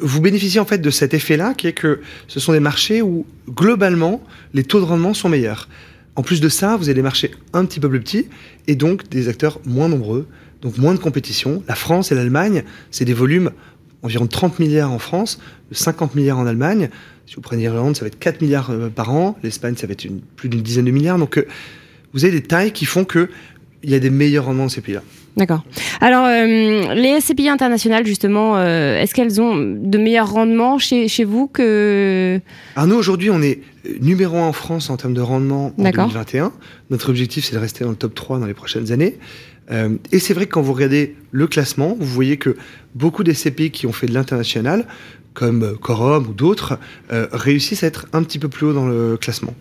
vous 0.00 0.20
bénéficiez 0.20 0.60
en 0.60 0.64
fait 0.64 0.78
de 0.78 0.90
cet 0.90 1.14
effet-là, 1.14 1.54
qui 1.54 1.66
est 1.66 1.72
que 1.72 2.00
ce 2.26 2.40
sont 2.40 2.52
des 2.52 2.60
marchés 2.60 3.02
où, 3.02 3.26
globalement, 3.48 4.22
les 4.54 4.64
taux 4.64 4.80
de 4.80 4.84
rendement 4.84 5.14
sont 5.14 5.28
meilleurs. 5.28 5.68
En 6.16 6.22
plus 6.22 6.40
de 6.40 6.48
ça, 6.48 6.76
vous 6.76 6.84
avez 6.84 6.94
des 6.94 7.02
marchés 7.02 7.30
un 7.52 7.64
petit 7.64 7.78
peu 7.78 7.88
plus 7.88 8.00
petits, 8.00 8.26
et 8.66 8.74
donc 8.74 9.08
des 9.08 9.28
acteurs 9.28 9.60
moins 9.64 9.88
nombreux, 9.88 10.26
donc 10.62 10.76
moins 10.78 10.94
de 10.94 10.98
compétition. 10.98 11.62
La 11.68 11.76
France 11.76 12.10
et 12.10 12.16
l'Allemagne, 12.16 12.64
c'est 12.90 13.04
des 13.04 13.14
volumes 13.14 13.52
environ 14.02 14.26
30 14.26 14.58
milliards 14.58 14.92
en 14.92 14.98
France, 14.98 15.40
50 15.72 16.14
milliards 16.14 16.38
en 16.38 16.46
Allemagne. 16.46 16.90
Si 17.26 17.34
vous 17.34 17.40
prenez 17.40 17.62
l'Irlande, 17.62 17.96
ça 17.96 18.02
va 18.02 18.06
être 18.08 18.18
4 18.18 18.40
milliards 18.40 18.70
par 18.94 19.12
an. 19.12 19.36
L'Espagne, 19.42 19.74
ça 19.76 19.86
va 19.86 19.92
être 19.92 20.04
une, 20.04 20.20
plus 20.20 20.48
d'une 20.48 20.62
dizaine 20.62 20.86
de 20.86 20.90
milliards. 20.90 21.18
Donc, 21.18 21.36
euh, 21.38 21.46
vous 22.12 22.24
avez 22.24 22.32
des 22.32 22.42
tailles 22.42 22.72
qui 22.72 22.86
font 22.86 23.04
que 23.04 23.28
il 23.82 23.90
y 23.90 23.94
a 23.94 24.00
des 24.00 24.10
meilleurs 24.10 24.46
rendements 24.46 24.64
dans 24.64 24.68
ces 24.68 24.80
pays-là. 24.80 25.02
D'accord. 25.36 25.62
Alors, 26.00 26.24
euh, 26.26 26.94
les 26.94 27.20
SCPI 27.20 27.48
internationales, 27.48 28.04
justement, 28.04 28.56
euh, 28.56 29.00
est-ce 29.00 29.14
qu'elles 29.14 29.40
ont 29.40 29.56
de 29.56 29.98
meilleurs 29.98 30.32
rendements 30.32 30.78
chez, 30.78 31.06
chez 31.06 31.22
vous 31.22 31.46
que... 31.46 32.40
Alors 32.74 32.88
nous, 32.88 32.96
aujourd'hui, 32.96 33.30
on 33.30 33.40
est 33.40 33.60
numéro 34.00 34.36
1 34.36 34.48
en 34.48 34.52
France 34.52 34.90
en 34.90 34.96
termes 34.96 35.14
de 35.14 35.20
rendement 35.20 35.72
en 35.78 35.82
2021. 35.82 36.52
Notre 36.90 37.10
objectif, 37.10 37.44
c'est 37.44 37.54
de 37.54 37.60
rester 37.60 37.84
dans 37.84 37.90
le 37.90 37.96
top 37.96 38.16
3 38.16 38.40
dans 38.40 38.46
les 38.46 38.54
prochaines 38.54 38.90
années. 38.90 39.16
Euh, 39.70 39.96
et 40.12 40.18
c'est 40.18 40.34
vrai 40.34 40.46
que 40.46 40.52
quand 40.52 40.62
vous 40.62 40.72
regardez 40.72 41.16
le 41.30 41.46
classement, 41.46 41.96
vous 41.98 42.06
voyez 42.06 42.36
que 42.36 42.56
beaucoup 42.94 43.24
des 43.24 43.34
CPI 43.34 43.70
qui 43.70 43.86
ont 43.86 43.92
fait 43.92 44.06
de 44.06 44.14
l'international, 44.14 44.86
comme 45.34 45.76
Corum 45.78 46.26
ou 46.28 46.32
d'autres, 46.32 46.78
euh, 47.12 47.26
réussissent 47.32 47.84
à 47.84 47.86
être 47.86 48.06
un 48.12 48.22
petit 48.22 48.38
peu 48.38 48.48
plus 48.48 48.66
haut 48.66 48.72
dans 48.72 48.88
le 48.88 49.16
classement. 49.16 49.54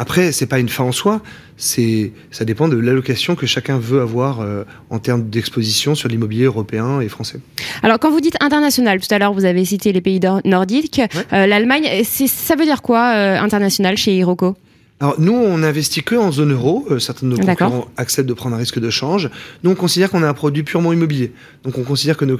Après, 0.00 0.32
c'est 0.32 0.46
pas 0.46 0.58
une 0.58 0.70
fin 0.70 0.84
en 0.84 0.92
soi, 0.92 1.20
c'est 1.58 2.12
ça 2.30 2.46
dépend 2.46 2.68
de 2.68 2.76
l'allocation 2.78 3.34
que 3.36 3.44
chacun 3.44 3.78
veut 3.78 4.00
avoir 4.00 4.40
euh, 4.40 4.64
en 4.88 4.98
termes 4.98 5.28
d'exposition 5.28 5.94
sur 5.94 6.08
l'immobilier 6.08 6.44
européen 6.44 7.02
et 7.02 7.08
français. 7.10 7.38
Alors, 7.82 7.98
quand 7.98 8.10
vous 8.10 8.22
dites 8.22 8.36
international, 8.40 8.98
tout 8.98 9.14
à 9.14 9.18
l'heure 9.18 9.34
vous 9.34 9.44
avez 9.44 9.62
cité 9.66 9.92
les 9.92 10.00
pays 10.00 10.18
nordiques, 10.46 11.02
ouais. 11.02 11.22
euh, 11.34 11.46
l'Allemagne, 11.46 11.86
ça 12.02 12.56
veut 12.56 12.64
dire 12.64 12.80
quoi 12.80 13.12
euh, 13.14 13.38
international 13.38 13.98
chez 13.98 14.16
Hiroko 14.16 14.56
alors 15.00 15.18
nous, 15.18 15.32
on 15.32 15.58
n'investit 15.58 16.02
que 16.02 16.14
en 16.14 16.30
zone 16.30 16.52
euro. 16.52 16.86
Euh, 16.90 16.98
certains 16.98 17.26
de 17.26 17.32
nos 17.32 17.38
concurrents 17.38 17.88
acceptent 17.96 18.28
de 18.28 18.34
prendre 18.34 18.54
un 18.54 18.58
risque 18.58 18.78
de 18.78 18.90
change. 18.90 19.30
Nous, 19.62 19.70
on 19.70 19.74
considère 19.74 20.10
qu'on 20.10 20.22
a 20.22 20.28
un 20.28 20.34
produit 20.34 20.62
purement 20.62 20.92
immobilier. 20.92 21.32
Donc 21.64 21.78
on 21.78 21.84
considère 21.84 22.18
que 22.18 22.26
nos 22.26 22.38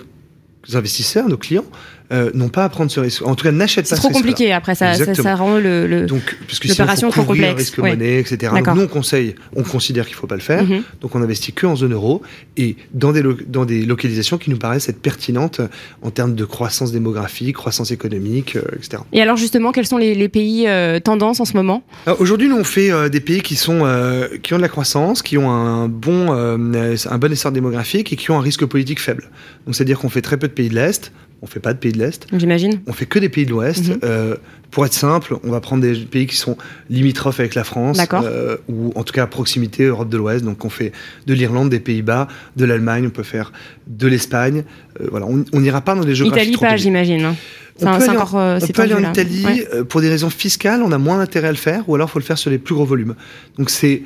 investisseurs, 0.74 1.26
nos 1.26 1.38
clients, 1.38 1.64
euh, 2.12 2.30
n'ont 2.34 2.48
pas 2.48 2.64
à 2.64 2.68
prendre 2.68 2.90
ce 2.90 3.00
risque. 3.00 3.22
En 3.26 3.34
tout 3.34 3.44
cas, 3.44 3.52
n'achètent 3.52 3.88
pas 3.88 3.90
ce 3.90 3.94
risque. 3.94 4.02
C'est 4.02 4.12
trop 4.12 4.18
compliqué 4.18 4.52
après, 4.52 4.74
ça, 4.74 4.94
ça, 4.94 5.14
ça, 5.14 5.34
rend 5.34 5.58
le, 5.58 5.86
le 5.86 6.06
donc 6.06 6.36
puisque 6.46 6.66
l'opération 6.66 7.10
trop 7.10 7.24
complexe. 7.24 7.54
risque 7.56 7.78
ouais. 7.78 7.90
monnaie, 7.90 8.18
etc. 8.18 8.52
Donc, 8.54 8.74
nous 8.74 8.82
on 8.82 8.86
conseille, 8.88 9.34
on 9.54 9.62
considère 9.62 10.06
qu'il 10.06 10.16
faut 10.16 10.26
pas 10.26 10.36
le 10.36 10.40
faire. 10.40 10.64
-hmm. 10.64 10.82
Donc 11.02 11.14
on 11.14 11.22
investit 11.22 11.52
que 11.52 11.66
en 11.66 11.76
zone 11.76 11.92
euro 11.92 12.22
et 12.56 12.76
dans 12.94 13.12
des 13.12 13.22
dans 13.46 13.64
des 13.64 13.82
localisations 13.84 14.38
qui 14.38 14.50
nous 14.50 14.58
paraissent 14.58 14.88
être 14.88 15.02
pertinentes 15.10 15.60
en 16.02 16.10
termes 16.10 16.34
de 16.34 16.44
croissance 16.44 16.90
démographique, 16.92 17.54
croissance 17.56 17.90
économique, 17.98 18.56
euh, 18.56 18.62
etc. 18.78 19.02
Et 19.12 19.20
alors 19.22 19.36
justement, 19.36 19.70
quels 19.72 19.86
sont 19.86 19.98
les, 19.98 20.14
les 20.14 20.28
pays 20.28 20.66
euh, 20.66 20.98
tendances 21.00 21.40
en 21.40 21.44
ce 21.44 21.54
moment? 21.60 21.82
Aujourd'hui, 22.18 22.48
nous 22.48 22.56
on 22.56 22.64
fait 22.64 22.90
euh, 22.90 23.08
des 23.08 23.20
pays 23.20 23.42
qui 23.48 23.56
sont 23.56 23.80
euh, 23.84 24.28
qui 24.42 24.50
ont 24.54 24.56
de 24.62 24.62
la 24.62 24.68
croissance, 24.76 25.22
qui 25.22 25.36
ont 25.38 25.50
un 25.50 25.88
bon 25.88 26.20
euh, 26.30 26.96
un 27.14 27.18
bon 27.18 27.32
essor 27.32 27.52
démographique 27.52 28.12
et 28.12 28.16
qui 28.16 28.30
ont 28.30 28.38
un 28.38 28.42
risque 28.50 28.64
politique 28.74 29.00
faible. 29.00 29.24
Donc 29.64 29.74
c'est-à-dire 29.74 29.98
qu'on 30.00 30.08
fait 30.16 30.22
très 30.22 30.38
peu 30.38 30.48
de 30.48 30.52
pays 30.52 30.68
de 30.68 30.74
l'est. 30.74 31.12
On 31.42 31.46
fait 31.46 31.60
pas 31.60 31.72
de 31.72 31.78
pays 31.78 31.92
de 31.92 31.98
l'Est. 31.98 32.26
J'imagine. 32.36 32.80
On 32.86 32.92
fait 32.92 33.06
que 33.06 33.18
des 33.18 33.28
pays 33.28 33.46
de 33.46 33.50
l'Ouest. 33.50 33.88
Mm 33.88 33.92
-hmm. 33.92 34.04
euh, 34.04 34.36
pour 34.70 34.86
être 34.86 34.94
simple, 34.94 35.36
on 35.42 35.50
va 35.50 35.60
prendre 35.60 35.82
des 35.82 35.94
pays 35.94 36.26
qui 36.26 36.36
sont 36.36 36.56
limitrophes 36.88 37.40
avec 37.40 37.54
la 37.54 37.64
France, 37.64 37.98
euh, 38.12 38.56
ou 38.68 38.92
en 38.94 39.02
tout 39.02 39.12
cas 39.12 39.24
à 39.24 39.26
proximité 39.26 39.84
Europe 39.84 40.08
de 40.08 40.16
l'Ouest. 40.16 40.44
Donc 40.44 40.64
on 40.64 40.70
fait 40.70 40.92
de 41.26 41.34
l'Irlande, 41.34 41.70
des 41.70 41.80
Pays-Bas, 41.80 42.28
de 42.56 42.64
l'Allemagne, 42.64 43.06
on 43.06 43.10
peut 43.10 43.24
faire 43.24 43.52
de 43.86 44.06
l'Espagne. 44.06 44.64
Euh, 45.00 45.08
voilà, 45.10 45.26
on 45.26 45.60
n'ira 45.60 45.80
pas 45.80 45.94
dans 45.94 46.04
des 46.04 46.14
géographies 46.14 46.50
Italie 46.50 46.70
pas, 46.70 46.76
j'imagine. 46.76 47.34
On 47.82 47.86
peut 47.86 48.02
aller, 48.04 48.08
encore, 48.10 48.36
euh, 48.36 48.58
on 48.62 48.66
peut 48.66 48.82
aller 48.82 48.94
en 48.94 49.10
Italie 49.10 49.44
ouais. 49.44 49.84
pour 49.84 50.00
des 50.02 50.10
raisons 50.10 50.30
fiscales. 50.30 50.82
On 50.82 50.92
a 50.92 50.98
moins 50.98 51.18
d'intérêt 51.18 51.48
à 51.48 51.52
le 51.52 51.56
faire, 51.56 51.88
ou 51.88 51.94
alors 51.94 52.08
il 52.08 52.12
faut 52.12 52.18
le 52.18 52.24
faire 52.24 52.38
sur 52.38 52.50
les 52.50 52.58
plus 52.58 52.74
gros 52.74 52.84
volumes. 52.84 53.14
Donc 53.58 53.70
c'est 53.70 54.02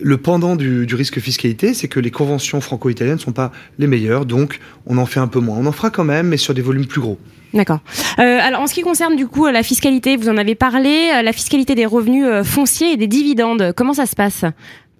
le 0.00 0.16
pendant 0.16 0.56
du, 0.56 0.86
du 0.86 0.94
risque 0.94 1.20
fiscalité, 1.20 1.74
c'est 1.74 1.88
que 1.88 2.00
les 2.00 2.10
conventions 2.10 2.60
franco-italiennes 2.60 3.16
ne 3.16 3.20
sont 3.20 3.32
pas 3.32 3.52
les 3.78 3.86
meilleures, 3.86 4.26
donc 4.26 4.60
on 4.86 4.98
en 4.98 5.06
fait 5.06 5.20
un 5.20 5.28
peu 5.28 5.40
moins. 5.40 5.58
On 5.58 5.66
en 5.66 5.72
fera 5.72 5.90
quand 5.90 6.04
même, 6.04 6.28
mais 6.28 6.36
sur 6.36 6.54
des 6.54 6.62
volumes 6.62 6.86
plus 6.86 7.00
gros. 7.00 7.18
D'accord. 7.54 7.80
Euh, 8.18 8.38
alors 8.40 8.60
en 8.60 8.66
ce 8.66 8.74
qui 8.74 8.82
concerne 8.82 9.16
du 9.16 9.26
coup 9.26 9.46
la 9.46 9.62
fiscalité, 9.62 10.16
vous 10.16 10.28
en 10.28 10.36
avez 10.36 10.54
parlé, 10.54 11.10
la 11.22 11.32
fiscalité 11.32 11.74
des 11.74 11.86
revenus 11.86 12.26
fonciers 12.44 12.92
et 12.92 12.96
des 12.96 13.06
dividendes, 13.06 13.72
comment 13.74 13.94
ça 13.94 14.06
se 14.06 14.16
passe 14.16 14.44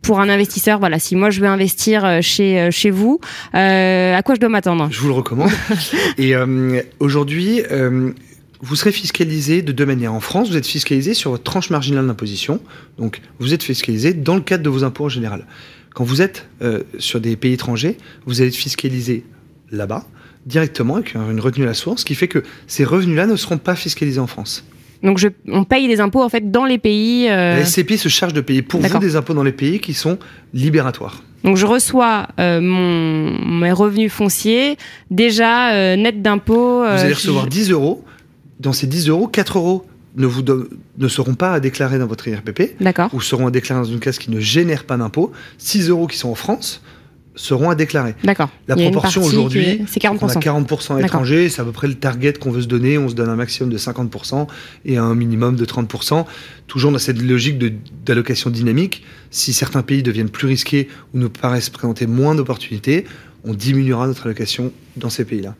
pour 0.06 0.20
un 0.20 0.28
investisseur, 0.28 0.78
voilà, 0.78 1.00
si 1.00 1.16
moi 1.16 1.30
je 1.30 1.40
veux 1.40 1.48
investir 1.48 2.22
chez 2.22 2.68
chez 2.70 2.90
vous, 2.90 3.20
euh, 3.54 4.16
à 4.16 4.22
quoi 4.22 4.36
je 4.36 4.40
dois 4.40 4.48
m'attendre? 4.48 4.88
Je 4.90 5.00
vous 5.00 5.08
le 5.08 5.14
recommande. 5.14 5.50
et 6.18 6.36
euh, 6.36 6.80
aujourd'hui, 7.00 7.62
euh, 7.72 8.12
vous 8.60 8.76
serez 8.76 8.92
fiscalisé 8.92 9.62
de 9.62 9.72
deux 9.72 9.86
manières. 9.86 10.14
En 10.14 10.20
France, 10.20 10.48
vous 10.48 10.56
êtes 10.56 10.66
fiscalisé 10.66 11.14
sur 11.14 11.30
votre 11.30 11.44
tranche 11.44 11.70
marginale 11.70 12.06
d'imposition. 12.06 12.60
Donc, 12.98 13.20
vous 13.38 13.54
êtes 13.54 13.62
fiscalisé 13.62 14.14
dans 14.14 14.34
le 14.34 14.40
cadre 14.40 14.62
de 14.62 14.70
vos 14.70 14.84
impôts 14.84 15.04
en 15.04 15.08
général. 15.08 15.46
Quand 15.94 16.04
vous 16.04 16.22
êtes 16.22 16.48
euh, 16.62 16.82
sur 16.98 17.20
des 17.20 17.36
pays 17.36 17.54
étrangers, 17.54 17.96
vous 18.26 18.40
allez 18.40 18.48
être 18.48 18.56
fiscalisé 18.56 19.24
là-bas, 19.70 20.04
directement, 20.44 20.96
avec 20.96 21.14
une 21.14 21.40
retenue 21.40 21.64
à 21.64 21.68
la 21.68 21.74
source, 21.74 22.00
ce 22.00 22.04
qui 22.04 22.14
fait 22.14 22.28
que 22.28 22.42
ces 22.66 22.84
revenus-là 22.84 23.26
ne 23.26 23.36
seront 23.36 23.58
pas 23.58 23.74
fiscalisés 23.74 24.20
en 24.20 24.26
France. 24.26 24.64
Donc 25.02 25.18
je, 25.18 25.28
on 25.48 25.64
paye 25.64 25.88
des 25.88 26.00
impôts 26.00 26.22
en 26.22 26.28
fait 26.28 26.50
dans 26.50 26.64
les 26.64 26.78
pays. 26.78 27.28
Euh... 27.28 27.56
La 27.56 27.64
SCP 27.64 27.96
se 27.96 28.08
charge 28.08 28.32
de 28.32 28.40
payer 28.40 28.62
pour 28.62 28.80
vous 28.80 28.98
des 28.98 29.16
impôts 29.16 29.34
dans 29.34 29.42
les 29.42 29.52
pays 29.52 29.78
qui 29.78 29.94
sont 29.94 30.18
libératoires. 30.54 31.22
Donc 31.44 31.56
je 31.56 31.66
reçois 31.66 32.28
euh, 32.40 32.60
mon, 32.60 33.38
mes 33.60 33.72
revenus 33.72 34.10
fonciers 34.10 34.76
déjà 35.10 35.72
euh, 35.72 35.96
net 35.96 36.22
d'impôts. 36.22 36.80
vous 36.80 36.86
allez 36.86 37.12
recevoir 37.12 37.46
10 37.46 37.70
euros. 37.70 38.04
Dans 38.60 38.72
ces 38.72 38.86
10 38.86 39.08
euros, 39.08 39.28
4 39.28 39.58
euros 39.58 39.86
ne, 40.16 40.26
vous 40.26 40.42
ne 40.98 41.08
seront 41.08 41.34
pas 41.34 41.52
à 41.52 41.60
déclarer 41.60 41.98
dans 41.98 42.06
votre 42.06 42.26
IRPP. 42.26 42.80
D'accord. 42.80 43.12
Ou 43.12 43.20
seront 43.20 43.46
à 43.46 43.50
déclarer 43.50 43.82
dans 43.82 43.90
une 43.90 44.00
case 44.00 44.18
qui 44.18 44.30
ne 44.30 44.40
génère 44.40 44.84
pas 44.84 44.96
d'impôts. 44.96 45.32
6 45.58 45.90
euros 45.90 46.06
qui 46.06 46.16
sont 46.16 46.30
en 46.30 46.34
France 46.34 46.82
seront 47.36 47.68
à 47.68 47.74
déclarer. 47.74 48.14
D'accord. 48.24 48.48
La 48.66 48.76
proportion 48.76 49.22
aujourd'hui, 49.22 49.84
c'est 49.86 50.02
40%. 50.02 50.18
On 50.22 50.28
a 50.28 50.34
40% 50.34 51.04
étrangers, 51.04 51.48
c'est 51.50 51.60
à 51.60 51.64
peu 51.64 51.72
près 51.72 51.86
le 51.86 51.94
target 51.94 52.32
qu'on 52.32 52.50
veut 52.50 52.62
se 52.62 52.66
donner. 52.66 52.98
On 52.98 53.08
se 53.08 53.14
donne 53.14 53.28
un 53.28 53.36
maximum 53.36 53.70
de 53.70 53.78
50% 53.78 54.46
et 54.86 54.96
un 54.96 55.14
minimum 55.14 55.54
de 55.54 55.64
30%. 55.64 56.24
Toujours 56.66 56.92
dans 56.92 56.98
cette 56.98 57.20
logique 57.22 57.62
d'allocation 58.04 58.50
dynamique. 58.50 59.04
Si 59.30 59.52
certains 59.52 59.82
pays 59.82 60.02
deviennent 60.02 60.30
plus 60.30 60.46
risqués 60.46 60.88
ou 61.14 61.18
nous 61.18 61.30
paraissent 61.30 61.70
présenter 61.70 62.06
moins 62.06 62.34
d'opportunités, 62.34 63.04
on 63.46 63.54
diminuera 63.54 64.06
notre 64.06 64.26
allocation 64.26 64.72
dans 64.96 65.10
ces 65.10 65.24
pays-là. 65.24 65.54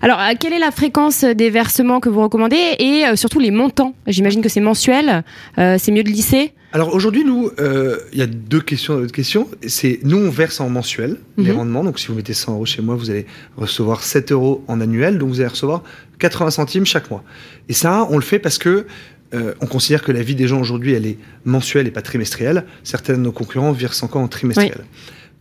Alors, 0.00 0.20
quelle 0.38 0.52
est 0.52 0.58
la 0.58 0.70
fréquence 0.70 1.24
des 1.24 1.50
versements 1.50 2.00
que 2.00 2.08
vous 2.08 2.22
recommandez 2.22 2.76
et 2.78 3.04
euh, 3.06 3.16
surtout 3.16 3.40
les 3.40 3.50
montants? 3.50 3.94
J'imagine 4.06 4.40
que 4.40 4.48
c'est 4.48 4.60
mensuel, 4.60 5.24
euh, 5.58 5.76
c'est 5.78 5.92
mieux 5.92 6.04
de 6.04 6.10
lisser 6.10 6.52
alors 6.74 6.94
aujourd'hui, 6.94 7.22
nous, 7.22 7.50
il 7.58 7.64
euh, 7.64 7.98
y 8.14 8.22
a 8.22 8.26
deux 8.26 8.62
questions. 8.62 8.98
Deux 8.98 9.06
questions. 9.06 9.46
C'est 9.66 10.00
nous, 10.04 10.16
on 10.16 10.30
verse 10.30 10.58
en 10.58 10.70
mensuel 10.70 11.10
mm 11.10 11.16
-hmm. 11.16 11.44
les 11.44 11.52
rendements. 11.52 11.84
Donc 11.84 11.98
si 11.98 12.06
vous 12.08 12.14
mettez 12.14 12.32
100 12.32 12.54
euros 12.54 12.64
chez 12.64 12.80
moi, 12.80 12.94
vous 12.96 13.10
allez 13.10 13.26
recevoir 13.58 14.02
7 14.02 14.32
euros 14.32 14.64
en 14.68 14.80
annuel. 14.80 15.18
Donc 15.18 15.28
vous 15.28 15.40
allez 15.40 15.50
recevoir 15.50 15.82
80 16.18 16.50
centimes 16.50 16.86
chaque 16.86 17.10
mois. 17.10 17.24
Et 17.68 17.74
ça, 17.74 18.06
on 18.08 18.16
le 18.16 18.22
fait 18.22 18.38
parce 18.38 18.56
que 18.56 18.86
euh, 19.34 19.54
on 19.60 19.66
considère 19.66 20.02
que 20.02 20.12
la 20.12 20.22
vie 20.22 20.34
des 20.34 20.46
gens 20.46 20.60
aujourd'hui, 20.60 20.92
elle 20.92 21.06
est 21.06 21.18
mensuelle 21.44 21.86
et 21.86 21.90
pas 21.90 22.02
trimestrielle. 22.02 22.64
Certains 22.84 23.14
de 23.14 23.18
nos 23.18 23.32
concurrents 23.32 23.72
versent 23.72 24.02
encore 24.02 24.22
en 24.22 24.28
trimestriel. 24.28 24.80
Oui. 24.80 24.86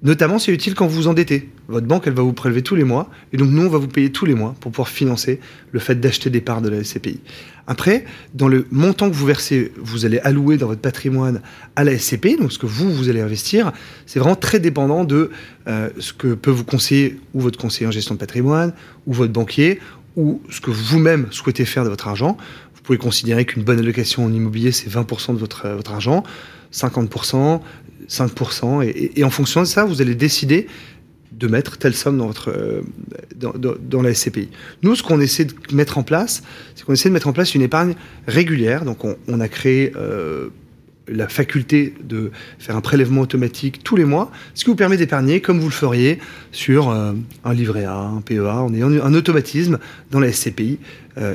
Notamment, 0.04 0.40
c'est 0.40 0.52
utile 0.52 0.74
quand 0.74 0.88
vous 0.88 0.96
vous 0.96 1.08
endettez. 1.08 1.50
Votre 1.68 1.86
banque, 1.86 2.08
elle 2.08 2.14
va 2.14 2.24
vous 2.24 2.34
prélever 2.34 2.64
tous 2.64 2.76
les 2.76 2.84
mois. 2.84 3.10
Et 3.34 3.38
donc, 3.38 3.50
nous, 3.50 3.62
on 3.62 3.70
va 3.70 3.78
vous 3.78 3.88
payer 3.88 4.12
tous 4.12 4.26
les 4.26 4.34
mois 4.34 4.56
pour 4.60 4.72
pouvoir 4.72 4.88
financer 4.88 5.40
le 5.72 5.80
fait 5.80 6.00
d'acheter 6.00 6.32
des 6.32 6.42
parts 6.42 6.62
de 6.62 6.70
la 6.70 6.84
SCPI. 6.84 7.20
Après, 7.68 8.06
dans 8.34 8.48
le 8.48 8.66
montant 8.72 9.10
que 9.10 9.16
vous 9.16 9.28
versez, 9.28 9.72
vous 9.78 10.06
allez 10.06 10.18
allouer 10.20 10.58
dans 10.58 10.66
votre 10.66 10.82
patrimoine 10.82 11.42
à 11.76 11.84
la 11.84 11.98
SCPI, 11.98 12.38
donc 12.38 12.52
ce 12.52 12.58
que 12.58 12.66
vous, 12.66 12.92
vous 12.92 13.10
allez 13.10 13.22
investir, 13.22 13.72
c'est 14.08 14.20
vraiment 14.20 14.36
très 14.36 14.60
dépendant 14.60 15.04
de 15.04 15.30
euh, 15.68 15.90
ce 16.00 16.14
que 16.14 16.34
peut 16.34 16.52
vous 16.52 16.66
conseiller 16.66 17.20
ou 17.36 17.42
votre 17.42 17.60
conseiller 17.60 17.86
en 17.86 17.92
gestion 17.92 18.16
de 18.16 18.20
patrimoine, 18.20 18.74
ou 19.06 19.14
votre 19.14 19.32
banquier, 19.32 19.80
ou 20.16 20.42
ce 20.50 20.60
que 20.62 20.72
vous-même 20.72 21.28
souhaitez 21.30 21.66
faire 21.66 21.84
de 21.84 21.90
votre 21.90 22.08
argent. 22.08 22.38
Vous 22.76 22.82
pouvez 22.82 22.98
considérer 22.98 23.46
qu'une 23.46 23.64
bonne 23.64 23.80
allocation 23.80 24.26
en 24.26 24.34
immobilier, 24.34 24.72
c'est 24.72 24.90
20% 24.90 25.36
de 25.36 25.40
votre, 25.40 25.70
votre 25.70 25.94
argent, 25.94 26.24
50%, 26.74 27.62
5%, 28.08 28.84
et, 28.84 29.20
et, 29.20 29.24
en 29.24 29.30
fonction 29.30 29.62
de 29.62 29.66
ça, 29.68 29.86
vous 29.86 30.02
allez 30.02 30.16
décider 30.16 30.68
de 31.42 31.48
mettre 31.48 31.78
telle 31.78 31.96
somme 31.96 32.18
dans, 32.18 32.28
votre, 32.28 32.50
euh, 32.50 32.82
dans, 33.36 34.02
la 34.02 34.14
SCPI. 34.14 34.50
Nous, 34.84 34.96
ce 34.96 35.04
qu'on 35.04 35.20
essaie 35.20 35.46
de 35.46 35.54
mettre 35.74 35.98
en 35.98 36.04
place, 36.04 36.44
c'est 36.76 36.86
qu'on 36.86 36.94
essaie 36.94 37.10
de 37.10 37.14
mettre 37.14 37.28
en 37.28 37.34
place 37.34 37.56
une 37.56 37.62
épargne 37.64 37.96
régulière. 38.28 38.86
Donc, 38.86 39.00
on, 39.04 39.40
a 39.40 39.48
créé 39.48 39.92
euh, 39.96 40.50
la 41.08 41.28
faculté 41.28 41.96
de 42.04 42.32
faire 42.60 42.76
un 42.76 42.82
prélèvement 42.82 43.22
automatique 43.22 43.82
tous 43.84 43.96
les 43.96 44.06
mois, 44.06 44.32
ce 44.54 44.66
qui 44.66 44.70
vous 44.70 44.76
permet 44.76 44.98
d'épargner 44.98 45.42
comme 45.42 45.60
vous 45.60 45.70
le 45.70 45.74
feriez 45.74 46.20
sur 46.52 46.90
euh, 46.90 47.14
un 47.44 47.54
livret 47.54 47.86
A, 47.86 47.98
un 47.98 48.22
PEA, 48.22 48.40
en 48.40 48.74
ayant 48.74 48.92
un 48.92 49.14
automatisme 49.14 49.80
dans 50.12 50.20
la 50.20 50.32
SCPI. 50.32 50.80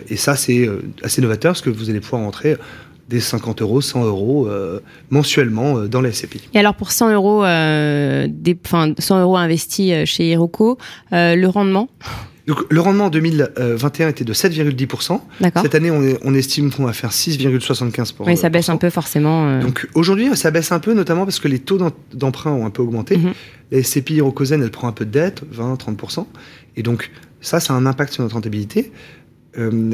Et 0.08 0.16
ça, 0.16 0.37
c'est 0.37 0.70
assez 1.02 1.20
novateur 1.20 1.52
parce 1.52 1.61
que 1.61 1.68
vous 1.68 1.90
allez 1.90 2.00
pouvoir 2.00 2.23
rentrer 2.23 2.56
des 3.08 3.20
50 3.20 3.62
euros, 3.62 3.80
100 3.80 4.04
euros 4.04 4.46
euh, 4.46 4.80
mensuellement 5.10 5.78
euh, 5.78 5.88
dans 5.88 6.00
la 6.00 6.12
SCPI. 6.12 6.48
Et 6.54 6.58
alors 6.58 6.75
pour 6.75 6.90
100 6.90 7.12
euros, 7.12 7.44
euh, 7.44 8.26
des, 8.28 8.56
100 8.98 9.20
euros 9.20 9.36
investis 9.36 10.04
chez 10.04 10.30
Hiroko, 10.30 10.78
le 11.12 11.46
rendement? 11.46 11.88
Donc, 12.46 12.58
le 12.70 12.80
rendement 12.80 13.06
en 13.06 13.10
2021 13.10 14.08
était 14.08 14.25
de 14.25 14.32
7,10%. 14.32 15.20
Cette 15.62 15.75
année, 15.75 15.90
on, 15.90 16.00
est, 16.02 16.16
on 16.22 16.32
estime 16.32 16.70
qu'on 16.70 16.84
va 16.84 16.92
faire 16.92 17.10
6,75%. 17.10 18.12
Oui, 18.20 18.36
ça 18.36 18.50
baisse 18.50 18.68
un 18.68 18.76
peu 18.76 18.88
forcément. 18.88 19.48
Euh... 19.48 19.62
Donc 19.62 19.88
aujourd'hui, 19.94 20.28
ça 20.36 20.52
baisse 20.52 20.70
un 20.70 20.78
peu, 20.78 20.94
notamment 20.94 21.25
parce 21.25 21.40
que 21.40 21.48
les 21.48 21.58
taux 21.58 21.78
d'emprunt 22.14 22.52
ont 22.52 22.64
un 22.64 22.70
peu 22.70 22.82
augmenté. 22.82 23.16
Mm 23.16 23.26
-hmm. 23.26 23.34
La 23.72 23.82
SCPI 23.82 24.14
Hirokozen, 24.14 24.62
elle 24.62 24.70
prend 24.70 24.86
un 24.86 24.92
peu 24.92 25.04
de 25.04 25.10
dette, 25.10 25.42
20-30%. 25.52 26.25
Et 26.76 26.82
donc 26.84 27.10
ça, 27.40 27.58
ça 27.58 27.75
a 27.75 27.76
un 27.76 27.86
impact 27.86 28.12
sur 28.12 28.22
notre 28.22 28.36
rentabilité. 28.36 28.92
Euh, 29.58 29.92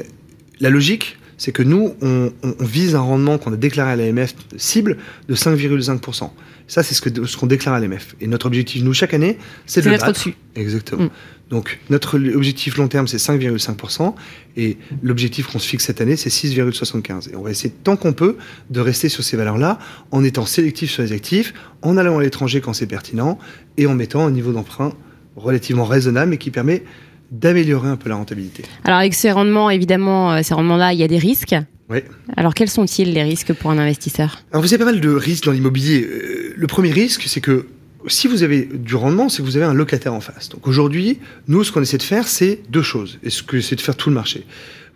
la 0.61 0.69
logique, 0.69 1.19
c'est 1.43 1.51
que 1.51 1.65
nous, 1.65 1.97
on, 2.03 2.31
on, 2.45 2.55
on, 2.61 2.65
vise 2.65 2.95
un 2.95 3.01
rendement 3.01 3.37
qu'on 3.37 3.53
a 3.53 3.57
déclaré 3.57 3.91
à 3.91 3.97
l'AMF 3.97 4.37
cible 4.57 4.97
de 5.27 5.35
5,5%. 5.35 6.31
Ça, 6.69 6.85
c'est 6.85 6.95
ce 6.95 7.01
qu'on 7.03 7.27
ce 7.27 7.47
déclare 7.47 7.75
à 7.75 7.81
l'AMF. 7.81 8.15
Et 8.21 8.29
notre 8.29 8.47
objectif, 8.47 8.81
nous, 8.85 8.95
chaque 8.95 9.13
année, 9.13 9.39
c'est 9.67 9.85
de 9.85 9.91
mettre 9.91 10.09
au-dessus. 10.09 10.37
Exactement. 10.55 11.07
Mm. 11.07 11.11
Donc, 11.51 11.81
notre 11.91 12.17
objectif 12.37 12.77
long 12.77 12.87
terme, 12.87 13.09
c'est 13.09 13.17
5,5%. 13.17 14.15
Et 14.57 14.79
l'objectif 15.03 15.49
qu'on 15.49 15.59
se 15.59 15.67
fixe 15.67 15.85
cette 15.85 16.01
année, 16.01 16.15
c'est 16.15 16.31
6,75%. 16.31 17.33
Et 17.33 17.35
on 17.35 17.43
va 17.43 17.51
essayer, 17.51 17.75
tant 17.83 17.97
qu'on 17.97 18.13
peut, 18.13 18.37
de 18.71 18.79
rester 18.79 19.09
sur 19.09 19.25
ces 19.25 19.37
valeurs-là, 19.37 19.81
en 20.13 20.23
étant 20.23 20.47
sélectif 20.47 20.93
sur 20.93 21.03
les 21.03 21.11
actifs, 21.11 21.55
en 21.83 21.97
allant 21.97 22.21
à 22.21 22.23
l'étranger 22.23 22.61
quand 22.61 22.73
c'est 22.73 22.87
pertinent, 22.87 23.37
et 23.79 23.87
en 23.87 23.97
mettant 23.97 24.25
un 24.25 24.31
niveau 24.31 24.53
d'emprunt 24.53 24.93
relativement 25.35 25.87
raisonnable, 25.87 26.31
mais 26.31 26.39
qui 26.39 26.53
permet 26.53 26.85
d'améliorer 27.33 27.89
un 27.89 27.97
peu 27.97 28.09
la 28.09 28.15
rentabilité. 28.15 28.63
Alors 28.85 29.01
avec 29.01 29.15
ces 29.15 29.33
rendements, 29.33 29.71
évidemment, 29.71 30.41
ces 30.45 30.55
rendements-là, 30.55 30.93
il 30.93 31.01
y 31.01 31.03
a 31.03 31.09
des 31.09 31.19
risques. 31.19 31.57
Oui. 31.91 31.99
Alors 32.37 32.55
quels 32.55 32.71
sont-ils 32.71 33.13
les 33.13 33.25
risques 33.25 33.53
pour 33.55 33.73
un 33.73 33.79
investisseur? 33.79 34.39
Alors 34.53 34.63
vous 34.63 34.73
avez 34.73 34.79
pas 34.79 34.93
mal 34.93 35.01
de 35.01 35.11
risques 35.11 35.45
dans 35.45 35.53
l'immobilier. 35.53 36.07
Le 36.55 36.67
premier 36.69 36.93
risque, 36.93 37.25
c'est 37.27 37.41
que 37.41 37.67
si 38.07 38.29
vous 38.29 38.43
avez 38.43 38.69
du 38.73 38.95
rendement, 38.95 39.29
c'est 39.29 39.39
que 39.39 39.47
vous 39.47 39.57
avez 39.57 39.65
un 39.65 39.75
locataire 39.75 40.13
en 40.13 40.21
face. 40.21 40.49
Donc 40.49 40.67
aujourd'hui, 40.69 41.19
nous, 41.49 41.65
ce 41.65 41.73
qu'on 41.73 41.83
essaie 41.83 41.99
de 41.99 42.03
faire, 42.03 42.29
c'est 42.29 42.61
deux 42.69 42.83
choses, 42.83 43.19
et 43.23 43.31
ce 43.31 43.43
que 43.43 43.61
c'est 43.61 43.77
de 43.77 43.81
faire 43.81 43.97
tout 43.97 44.09
le 44.09 44.15
marché. 44.15 44.45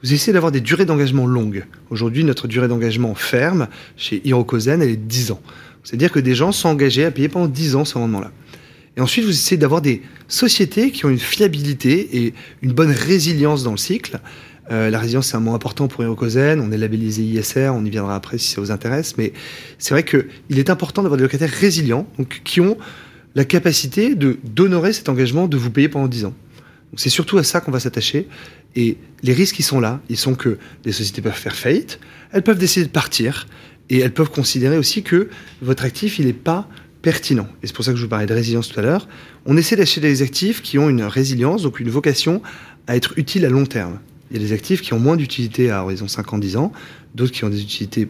Vous 0.02 0.12
essayez 0.12 0.32
d'avoir 0.32 0.52
des 0.52 0.60
durées 0.60 0.84
d'engagement 0.84 1.26
longues. 1.26 1.64
Aujourd'hui, 1.90 2.22
notre 2.24 2.48
durée 2.48 2.68
d'engagement 2.68 3.14
ferme 3.14 3.68
chez 3.96 4.20
Hirokozen, 4.24 4.82
elle 4.82 4.90
est 4.90 4.96
10 4.96 5.30
ans. 5.30 5.40
C'est-à-dire 5.84 6.10
que 6.10 6.18
des 6.18 6.34
gens 6.34 6.52
sont 6.52 6.68
engagés 6.68 7.04
à 7.04 7.10
payer 7.10 7.28
pendant 7.28 7.46
10 7.46 7.76
ans 7.76 7.84
ce 7.84 7.96
rendement-là. 7.96 8.32
Et 8.96 9.00
ensuite, 9.00 9.24
vous 9.24 9.30
essayez 9.30 9.58
d'avoir 9.58 9.82
des 9.82 10.02
sociétés 10.28 10.90
qui 10.90 11.04
ont 11.04 11.10
une 11.10 11.18
fiabilité 11.18 12.24
et 12.24 12.34
une 12.62 12.72
bonne 12.72 12.90
résilience 12.90 13.62
dans 13.62 13.72
le 13.72 13.76
cycle, 13.76 14.20
la 14.68 14.98
résilience, 14.98 15.28
c'est 15.28 15.36
un 15.36 15.40
mot 15.40 15.54
important 15.54 15.86
pour 15.86 16.02
Hirokozen. 16.02 16.60
On 16.60 16.72
est 16.72 16.78
labellisé 16.78 17.22
ISR, 17.22 17.70
on 17.72 17.84
y 17.84 17.90
viendra 17.90 18.16
après 18.16 18.36
si 18.36 18.48
ça 18.48 18.60
vous 18.60 18.72
intéresse. 18.72 19.16
Mais 19.16 19.32
c'est 19.78 19.94
vrai 19.94 20.04
qu'il 20.04 20.58
est 20.58 20.70
important 20.70 21.02
d'avoir 21.02 21.16
des 21.16 21.22
locataires 21.22 21.50
résilients, 21.50 22.08
donc 22.18 22.40
qui 22.42 22.60
ont 22.60 22.76
la 23.36 23.44
capacité 23.44 24.16
d'honorer 24.16 24.92
cet 24.92 25.08
engagement 25.08 25.46
de 25.46 25.56
vous 25.56 25.70
payer 25.70 25.88
pendant 25.88 26.08
10 26.08 26.24
ans. 26.24 26.34
C'est 26.96 27.10
surtout 27.10 27.38
à 27.38 27.44
ça 27.44 27.60
qu'on 27.60 27.70
va 27.70 27.80
s'attacher. 27.80 28.26
Et 28.74 28.96
les 29.22 29.34
risques, 29.34 29.58
ils 29.58 29.64
sont 29.64 29.78
là. 29.78 30.00
Ils 30.08 30.16
sont 30.16 30.34
que 30.34 30.58
des 30.82 30.92
sociétés 30.92 31.22
peuvent 31.22 31.32
faire 31.32 31.54
faillite, 31.54 32.00
elles 32.32 32.42
peuvent 32.42 32.58
décider 32.58 32.86
de 32.86 32.90
partir, 32.90 33.46
et 33.88 34.00
elles 34.00 34.12
peuvent 34.12 34.30
considérer 34.30 34.78
aussi 34.78 35.04
que 35.04 35.28
votre 35.62 35.84
actif, 35.84 36.18
il 36.18 36.26
n'est 36.26 36.32
pas 36.32 36.68
pertinent. 37.06 37.46
Et 37.62 37.68
c'est 37.68 37.72
pour 37.72 37.84
ça 37.84 37.92
que 37.92 37.98
je 37.98 38.02
vous 38.02 38.08
parlais 38.08 38.26
de 38.26 38.34
résilience 38.34 38.68
tout 38.68 38.80
à 38.80 38.82
l'heure. 38.82 39.06
On 39.44 39.56
essaie 39.56 39.76
d'acheter 39.76 40.00
des 40.00 40.22
actifs 40.22 40.60
qui 40.60 40.76
ont 40.76 40.90
une 40.90 41.04
résilience, 41.04 41.62
donc 41.62 41.78
une 41.78 41.88
vocation 41.88 42.42
à 42.88 42.96
être 42.96 43.16
utiles 43.16 43.44
à 43.44 43.48
long 43.48 43.64
terme. 43.64 44.00
Il 44.28 44.36
y 44.36 44.44
a 44.44 44.44
des 44.44 44.52
actifs 44.52 44.82
qui 44.82 44.92
ont 44.92 44.98
moins 44.98 45.14
d'utilité 45.14 45.70
à 45.70 45.84
horizon 45.84 46.08
5 46.08 46.32
ans, 46.32 46.38
10 46.38 46.56
ans, 46.56 46.72
d'autres 47.14 47.30
qui 47.30 47.44
ont 47.44 47.48
des 47.48 47.62
utilités 47.62 48.08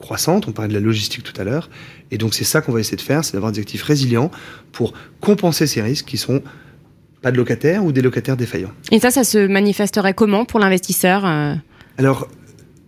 croissantes. 0.00 0.48
On 0.48 0.52
parlait 0.52 0.70
de 0.70 0.72
la 0.72 0.80
logistique 0.80 1.24
tout 1.24 1.38
à 1.38 1.44
l'heure. 1.44 1.68
Et 2.10 2.16
donc 2.16 2.32
c'est 2.32 2.44
ça 2.44 2.62
qu'on 2.62 2.72
va 2.72 2.80
essayer 2.80 2.96
de 2.96 3.02
faire, 3.02 3.22
c'est 3.22 3.34
d'avoir 3.34 3.52
des 3.52 3.60
actifs 3.60 3.82
résilients 3.82 4.30
pour 4.72 4.94
compenser 5.20 5.66
ces 5.66 5.82
risques 5.82 6.06
qui 6.06 6.16
sont 6.16 6.40
pas 7.20 7.32
de 7.32 7.36
locataires 7.36 7.84
ou 7.84 7.92
des 7.92 8.00
locataires 8.00 8.38
défaillants. 8.38 8.72
Et 8.90 8.98
ça, 8.98 9.10
ça 9.10 9.24
se 9.24 9.46
manifesterait 9.46 10.14
comment 10.14 10.46
pour 10.46 10.58
l'investisseur 10.58 11.26
euh? 11.26 11.54
Alors, 11.98 12.28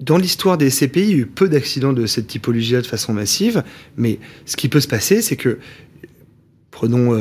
dans 0.01 0.17
l'histoire 0.17 0.57
des 0.57 0.71
SCPI, 0.71 1.01
il 1.01 1.11
y 1.11 1.13
a 1.13 1.17
eu 1.19 1.27
peu 1.27 1.49
d'accidents 1.49 1.93
de 1.93 2.07
cette 2.07 2.27
typologie 2.27 2.73
de 2.73 2.83
façon 2.83 3.13
massive, 3.13 3.63
mais 3.97 4.19
ce 4.47 4.57
qui 4.57 4.69
peut 4.69 4.81
se 4.81 4.89
passer, 4.89 5.21
c'est 5.21 5.37
que, 5.37 5.59
prenons 6.71 7.13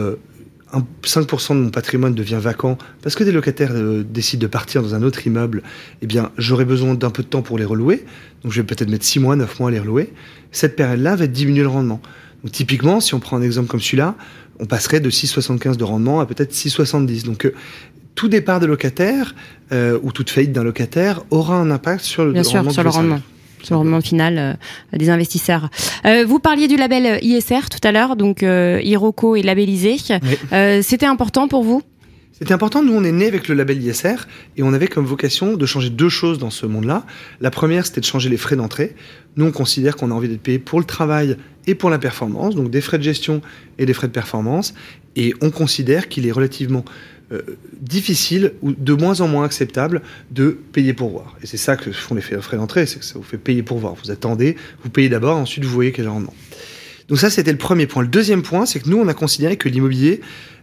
5% 1.04 1.52
euh, 1.52 1.56
de 1.56 1.60
mon 1.62 1.70
patrimoine 1.70 2.14
devient 2.14 2.40
vacant 2.40 2.78
parce 3.02 3.16
que 3.16 3.24
des 3.26 3.34
locataires 3.34 3.72
euh, 3.74 4.04
décident 4.04 4.42
de 4.42 4.48
partir 4.48 4.82
dans 4.82 4.96
un 4.96 5.04
autre 5.04 5.28
immeuble, 5.28 5.62
eh 6.02 6.08
bien, 6.08 6.32
j'aurai 6.38 6.64
besoin 6.64 6.96
d'un 6.96 7.10
peu 7.10 7.22
de 7.22 7.28
temps 7.28 7.42
pour 7.42 7.58
les 7.58 7.66
relouer, 7.66 8.06
donc 8.44 8.54
je 8.54 8.62
vais 8.62 8.66
peut-être 8.66 8.90
mettre 8.90 9.06
6 9.06 9.20
mois, 9.20 9.36
9 9.36 9.60
mois 9.60 9.70
à 9.70 9.72
les 9.72 9.80
relouer. 9.80 10.14
Cette 10.52 10.78
période-là 10.78 11.18
va 11.18 11.28
diminuer 11.28 11.64
le 11.64 11.68
rendement. 11.68 12.02
Donc, 12.44 12.54
typiquement, 12.54 13.02
si 13.02 13.14
on 13.14 13.20
prend 13.20 13.36
un 13.36 13.42
exemple 13.42 13.68
comme 13.68 13.82
celui-là, 13.82 14.16
on 14.60 14.66
passerait 14.66 15.02
de 15.02 15.10
6,75 15.10 15.76
de 15.76 15.84
rendement 15.84 16.22
à 16.22 16.26
peut-être 16.26 16.54
6,70. 16.54 17.26
Donc, 17.26 17.46
euh, 17.46 17.54
tout 18.20 18.28
départ 18.28 18.60
de 18.60 18.66
locataire 18.66 19.34
euh, 19.72 19.98
ou 20.04 20.12
toute 20.12 20.30
faillite 20.30 20.52
d'un 20.52 20.66
locataire 20.66 21.22
aura 21.30 21.56
un 21.56 21.72
impact 21.72 22.04
sur 22.04 22.26
le, 22.26 22.34
Bien 22.34 22.44
sûr, 22.44 22.58
rendement 22.58 22.72
sur 22.74 22.84
le 22.84 22.90
rendement. 22.90 23.22
Sur 23.64 23.76
le 23.76 23.78
rendement 23.78 24.02
final 24.02 24.38
euh, 24.38 24.98
des 24.98 25.10
investisseurs. 25.10 25.70
vous 26.28 26.40
parliez 26.40 26.68
du 26.68 26.76
label 26.76 27.20
ISR 27.24 27.70
tout 27.72 27.80
à 27.82 27.94
l'heure, 27.94 28.18
donc 28.18 28.42
Hiroko 28.42 29.38
est 29.38 29.42
labellisé. 29.42 29.96
C'était 30.82 31.06
important 31.06 31.48
pour 31.48 31.64
vous? 31.64 31.82
C'était 32.34 32.54
important, 32.54 32.84
nous 32.84 32.94
on 32.94 33.04
est 33.06 33.12
né 33.12 33.26
avec 33.28 33.48
le 33.48 33.56
label 33.56 33.82
ISR 33.82 34.16
et 34.58 34.64
on 34.64 34.74
avait 34.74 34.88
comme 34.88 35.06
vocation 35.06 35.56
de 35.56 35.66
changer 35.66 35.90
deux 35.90 36.10
choses 36.10 36.40
dans 36.40 36.50
ce 36.50 36.66
monde-là. 36.66 37.06
La 37.40 37.52
première 37.52 37.86
c'était 37.86 38.02
de 38.02 38.06
changer 38.06 38.30
les 38.30 38.38
frais 38.38 38.58
d'entrée. 38.58 38.96
Nous 39.38 39.46
on 39.46 39.52
considère 39.52 39.96
qu'on 39.96 40.12
a 40.12 40.14
envie 40.14 40.30
d'être 40.30 40.42
payé 40.42 40.60
pour 40.60 40.80
le 40.80 40.86
travail 40.86 41.38
et 41.68 41.76
pour 41.76 41.90
la 41.90 42.00
performance, 42.00 42.56
donc 42.56 42.70
des 42.70 42.82
frais 42.82 42.98
de 42.98 43.04
gestion 43.04 43.42
et 43.78 43.86
des 43.86 43.94
frais 43.94 44.08
de 44.08 44.14
performance. 44.14 44.74
Et 45.16 45.34
on 45.42 45.52
considère 45.52 46.08
qu'il 46.08 46.28
est 46.28 46.32
relativement 46.32 46.86
euh, 47.32 47.42
difficile 47.80 48.54
ou 48.62 48.72
de 48.72 48.94
moins 48.94 49.22
en 49.22 49.28
moins 49.28 49.46
acceptable 49.46 50.02
de 50.32 50.58
payer 50.72 50.94
pour 50.94 51.10
voir. 51.10 51.38
Et 51.44 51.48
c'est 51.48 51.58
ça 51.58 51.76
que 51.76 51.92
font 51.92 52.16
les 52.16 52.22
frais 52.22 52.58
d'entrée, 52.58 52.86
c'est 52.86 53.00
que 53.00 53.06
ça 53.06 53.16
vous 53.16 53.24
fait 53.24 53.38
payer 53.38 53.64
pour 53.64 53.78
voir. 53.78 53.96
Vous 54.04 54.12
attendez, 54.12 54.56
vous 54.84 54.90
payez 54.90 55.10
d'abord, 55.10 55.38
ensuite 55.38 55.64
vous 55.64 55.72
voyez 55.72 55.92
quel 55.92 56.08
rendement. 56.08 56.34
Donc 57.08 57.18
ça, 57.18 57.30
c'était 57.30 57.52
le 57.52 57.58
premier 57.58 57.88
point. 57.88 58.04
Le 58.04 58.08
deuxième 58.08 58.44
point, 58.44 58.66
c'est 58.66 58.80
que 58.80 58.90
nous, 58.90 58.98
on 58.98 59.08
a 59.08 59.14
considéré 59.14 59.58
que 59.58 59.68
l'immobilier 59.68 60.22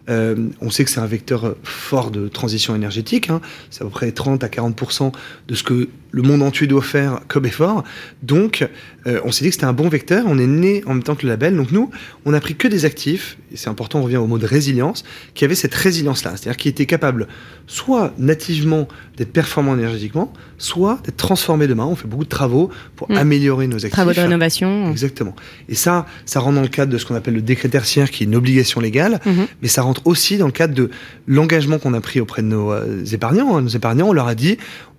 euh, 0.08 0.50
on 0.60 0.70
sait 0.70 0.84
que 0.84 0.90
c'est 0.90 1.00
un 1.00 1.06
vecteur 1.06 1.56
fort 1.62 2.10
de 2.10 2.28
transition 2.28 2.74
énergétique. 2.74 3.30
Hein. 3.30 3.40
C'est 3.70 3.82
à 3.82 3.84
peu 3.84 3.90
près 3.90 4.12
30 4.12 4.44
à 4.44 4.48
40 4.48 5.12
de 5.48 5.54
ce 5.54 5.62
que 5.62 5.88
le 6.16 6.22
monde 6.22 6.42
entier 6.42 6.66
doit 6.66 6.80
faire 6.80 7.20
comme 7.28 7.44
effort. 7.44 7.84
Donc, 8.22 8.66
euh, 9.06 9.20
on 9.24 9.32
s'est 9.32 9.44
dit 9.44 9.50
que 9.50 9.54
c'était 9.56 9.66
un 9.66 9.74
bon 9.74 9.90
vecteur. 9.90 10.24
On 10.26 10.38
est 10.38 10.46
né 10.46 10.82
en 10.86 10.94
même 10.94 11.02
temps 11.02 11.14
que 11.14 11.24
le 11.24 11.28
label. 11.28 11.54
Donc, 11.54 11.72
nous, 11.72 11.90
on 12.24 12.32
a 12.32 12.40
pris 12.40 12.54
que 12.54 12.66
des 12.66 12.86
actifs, 12.86 13.36
et 13.52 13.58
c'est 13.58 13.68
important, 13.68 13.98
on 13.98 14.04
revient 14.04 14.16
au 14.16 14.26
mot 14.26 14.38
de 14.38 14.46
résilience, 14.46 15.04
qui 15.34 15.44
avaient 15.44 15.54
cette 15.54 15.74
résilience-là. 15.74 16.32
C'est-à-dire 16.36 16.56
qui 16.56 16.70
étaient 16.70 16.86
capables 16.86 17.28
soit 17.66 18.14
nativement 18.16 18.88
d'être 19.18 19.30
performants 19.30 19.74
énergétiquement, 19.74 20.32
soit 20.56 21.00
d'être 21.04 21.18
transformés 21.18 21.66
demain. 21.66 21.84
On 21.84 21.96
fait 21.96 22.08
beaucoup 22.08 22.24
de 22.24 22.30
travaux 22.30 22.70
pour 22.96 23.10
mm. 23.10 23.16
améliorer 23.16 23.66
nos 23.66 23.76
actifs. 23.76 23.90
Travaux 23.90 24.14
de 24.14 24.20
rénovation. 24.20 24.90
Exactement. 24.90 25.36
Et 25.68 25.74
ça, 25.74 26.06
ça 26.24 26.40
rentre 26.40 26.54
dans 26.54 26.62
le 26.62 26.68
cadre 26.68 26.90
de 26.90 26.96
ce 26.96 27.04
qu'on 27.04 27.14
appelle 27.14 27.34
le 27.34 27.42
décret 27.42 27.68
tertiaire, 27.68 28.10
qui 28.10 28.22
est 28.22 28.26
une 28.26 28.36
obligation 28.36 28.80
légale, 28.80 29.20
mm-hmm. 29.26 29.46
mais 29.60 29.68
ça 29.68 29.82
rentre 29.82 30.00
aussi 30.06 30.38
dans 30.38 30.46
le 30.46 30.52
cadre 30.52 30.72
de 30.72 30.88
l'engagement 31.26 31.78
qu'on 31.78 31.92
a 31.92 32.00
pris 32.00 32.20
auprès 32.20 32.40
de 32.40 32.48
nos 32.48 32.72
euh, 32.72 33.04
épargnants. 33.04 33.54
Hein. 33.54 33.60
Nos 33.60 33.68
épargnants, 33.68 34.08
on 34.08 34.14
leur 34.14 34.28
a 34.28 34.34
dit, 34.34 34.56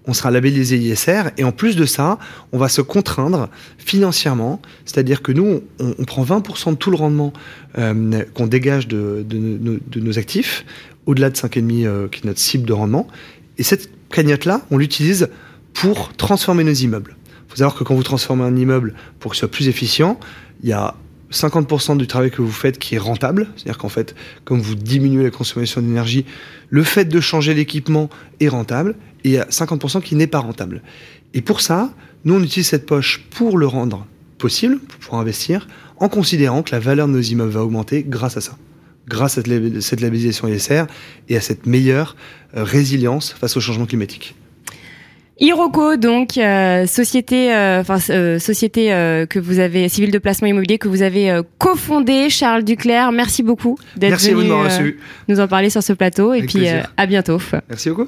on 0.08 0.14
sera 0.14 0.32
labellisé 0.32 0.78
ISR 0.78 1.24
et 1.38 1.44
en 1.44 1.52
plus 1.52 1.76
de 1.76 1.86
ça, 1.86 2.18
on 2.54 2.58
va 2.58 2.70
se 2.70 2.82
contraindre 2.82 3.50
financièrement, 3.78 4.62
c'est-à-dire 4.86 5.22
que 5.22 5.32
nous, 5.32 5.62
on, 5.80 6.06
prend 6.06 6.24
20% 6.24 6.72
de 6.72 6.76
tout 6.76 6.89
le 6.89 6.98
rendement 6.98 7.34
euh, 7.78 8.24
qu'on 8.34 8.48
dégage 8.48 8.88
de, 8.88 9.26
nos 9.96 10.17
actifs, 10.17 10.65
au-delà 11.06 11.30
de 11.30 11.36
5,5 11.36 11.86
euh, 11.86 12.08
qui 12.08 12.22
est 12.22 12.26
notre 12.26 12.39
cible 12.39 12.65
de 12.65 12.74
rendement, 12.74 13.08
et 13.58 13.63
cette 13.63 13.89
cagnotte-là, 14.10 14.62
on 14.72 14.78
l'utilise 14.78 15.30
pour 15.74 16.13
transformer 16.13 16.63
nos 16.63 16.74
immeubles. 16.74 17.15
Il 17.28 17.52
faut 17.52 17.58
savoir 17.58 17.76
que 17.76 17.84
quand 17.84 17.96
vous 17.96 18.04
transformez 18.04 18.43
un 18.43 18.56
immeuble 18.56 18.93
pour 19.20 19.32
qu'il 19.32 19.39
soit 19.39 19.52
plus 19.52 19.67
efficient, 19.67 20.20
il 20.63 20.70
y 20.70 20.74
a 20.74 20.96
50% 21.32 21.98
du 21.98 22.08
travail 22.08 22.32
que 22.32 22.41
vous 22.41 22.52
faites 22.52 22.80
qui 22.80 22.96
est 22.96 23.00
rentable, 23.00 23.48
c'est-à-dire 23.56 23.78
qu'en 23.78 23.89
fait, 23.89 24.15
comme 24.46 24.62
vous 24.62 24.76
diminuez 24.76 25.24
la 25.24 25.30
consommation 25.30 25.82
d'énergie, 25.82 26.26
le 26.70 26.84
fait 26.84 27.06
de 27.06 27.20
changer 27.20 27.54
l'équipement 27.54 28.10
est 28.39 28.48
rentable, 28.48 28.96
et 29.23 29.30
il 29.30 29.32
y 29.32 29.38
a 29.38 29.45
50% 29.45 30.01
qui 30.01 30.15
n'est 30.15 30.27
pas 30.27 30.39
rentable. 30.39 30.82
Et 31.34 31.41
pour 31.41 31.62
ça, 31.62 31.91
nous, 32.25 32.36
on 32.36 32.43
utilise 32.43 32.67
cette 32.67 32.86
poche 32.86 33.25
pour 33.30 33.58
le 33.58 33.67
rendre 33.67 34.08
possible, 34.38 34.80
pour 35.01 35.15
investir, 35.15 35.67
en 35.97 36.10
considérant 36.10 36.63
que 36.63 36.71
la 36.71 36.80
valeur 36.80 37.08
de 37.08 37.13
nos 37.13 37.21
immeubles 37.21 37.51
va 37.51 37.63
augmenter 37.63 38.03
grâce 38.08 38.38
à 38.38 38.41
ça, 38.41 38.58
grâce 39.08 39.38
à 39.38 39.41
cette 39.82 40.01
labellisation 40.01 40.47
ISR 40.47 40.86
et 41.30 41.38
à 41.38 41.41
cette 41.41 41.65
meilleure 41.65 42.15
euh, 42.56 42.63
résilience 42.63 43.32
face 43.32 43.58
au 43.58 43.60
changement 43.60 43.86
climatique. 43.86 44.36
Iroko, 45.39 45.97
donc 45.97 46.38
euh, 46.38 46.88
société, 46.88 47.53
euh, 47.53 47.82
enfin 47.82 47.97
euh, 48.10 48.39
société 48.39 48.88
que 49.30 49.39
vous 49.39 49.60
avez 49.60 49.88
civile 49.88 50.12
de 50.12 50.17
placement 50.17 50.47
immobilier 50.47 50.77
que 50.77 50.88
vous 50.88 51.03
avez 51.03 51.41
cofondé, 51.58 52.30
Charles 52.30 52.63
Duclerc. 52.63 53.12
Merci 53.12 53.43
beaucoup 53.43 53.77
d'être 53.95 54.19
venu 54.19 54.97
nous 55.27 55.39
en 55.39 55.47
parler 55.47 55.69
sur 55.69 55.84
ce 55.84 55.93
plateau 55.93 56.34
et 56.34 56.43
puis 56.43 56.67
à 56.67 57.06
bientôt. 57.06 57.39
Merci 57.69 57.89
beaucoup. 57.89 58.08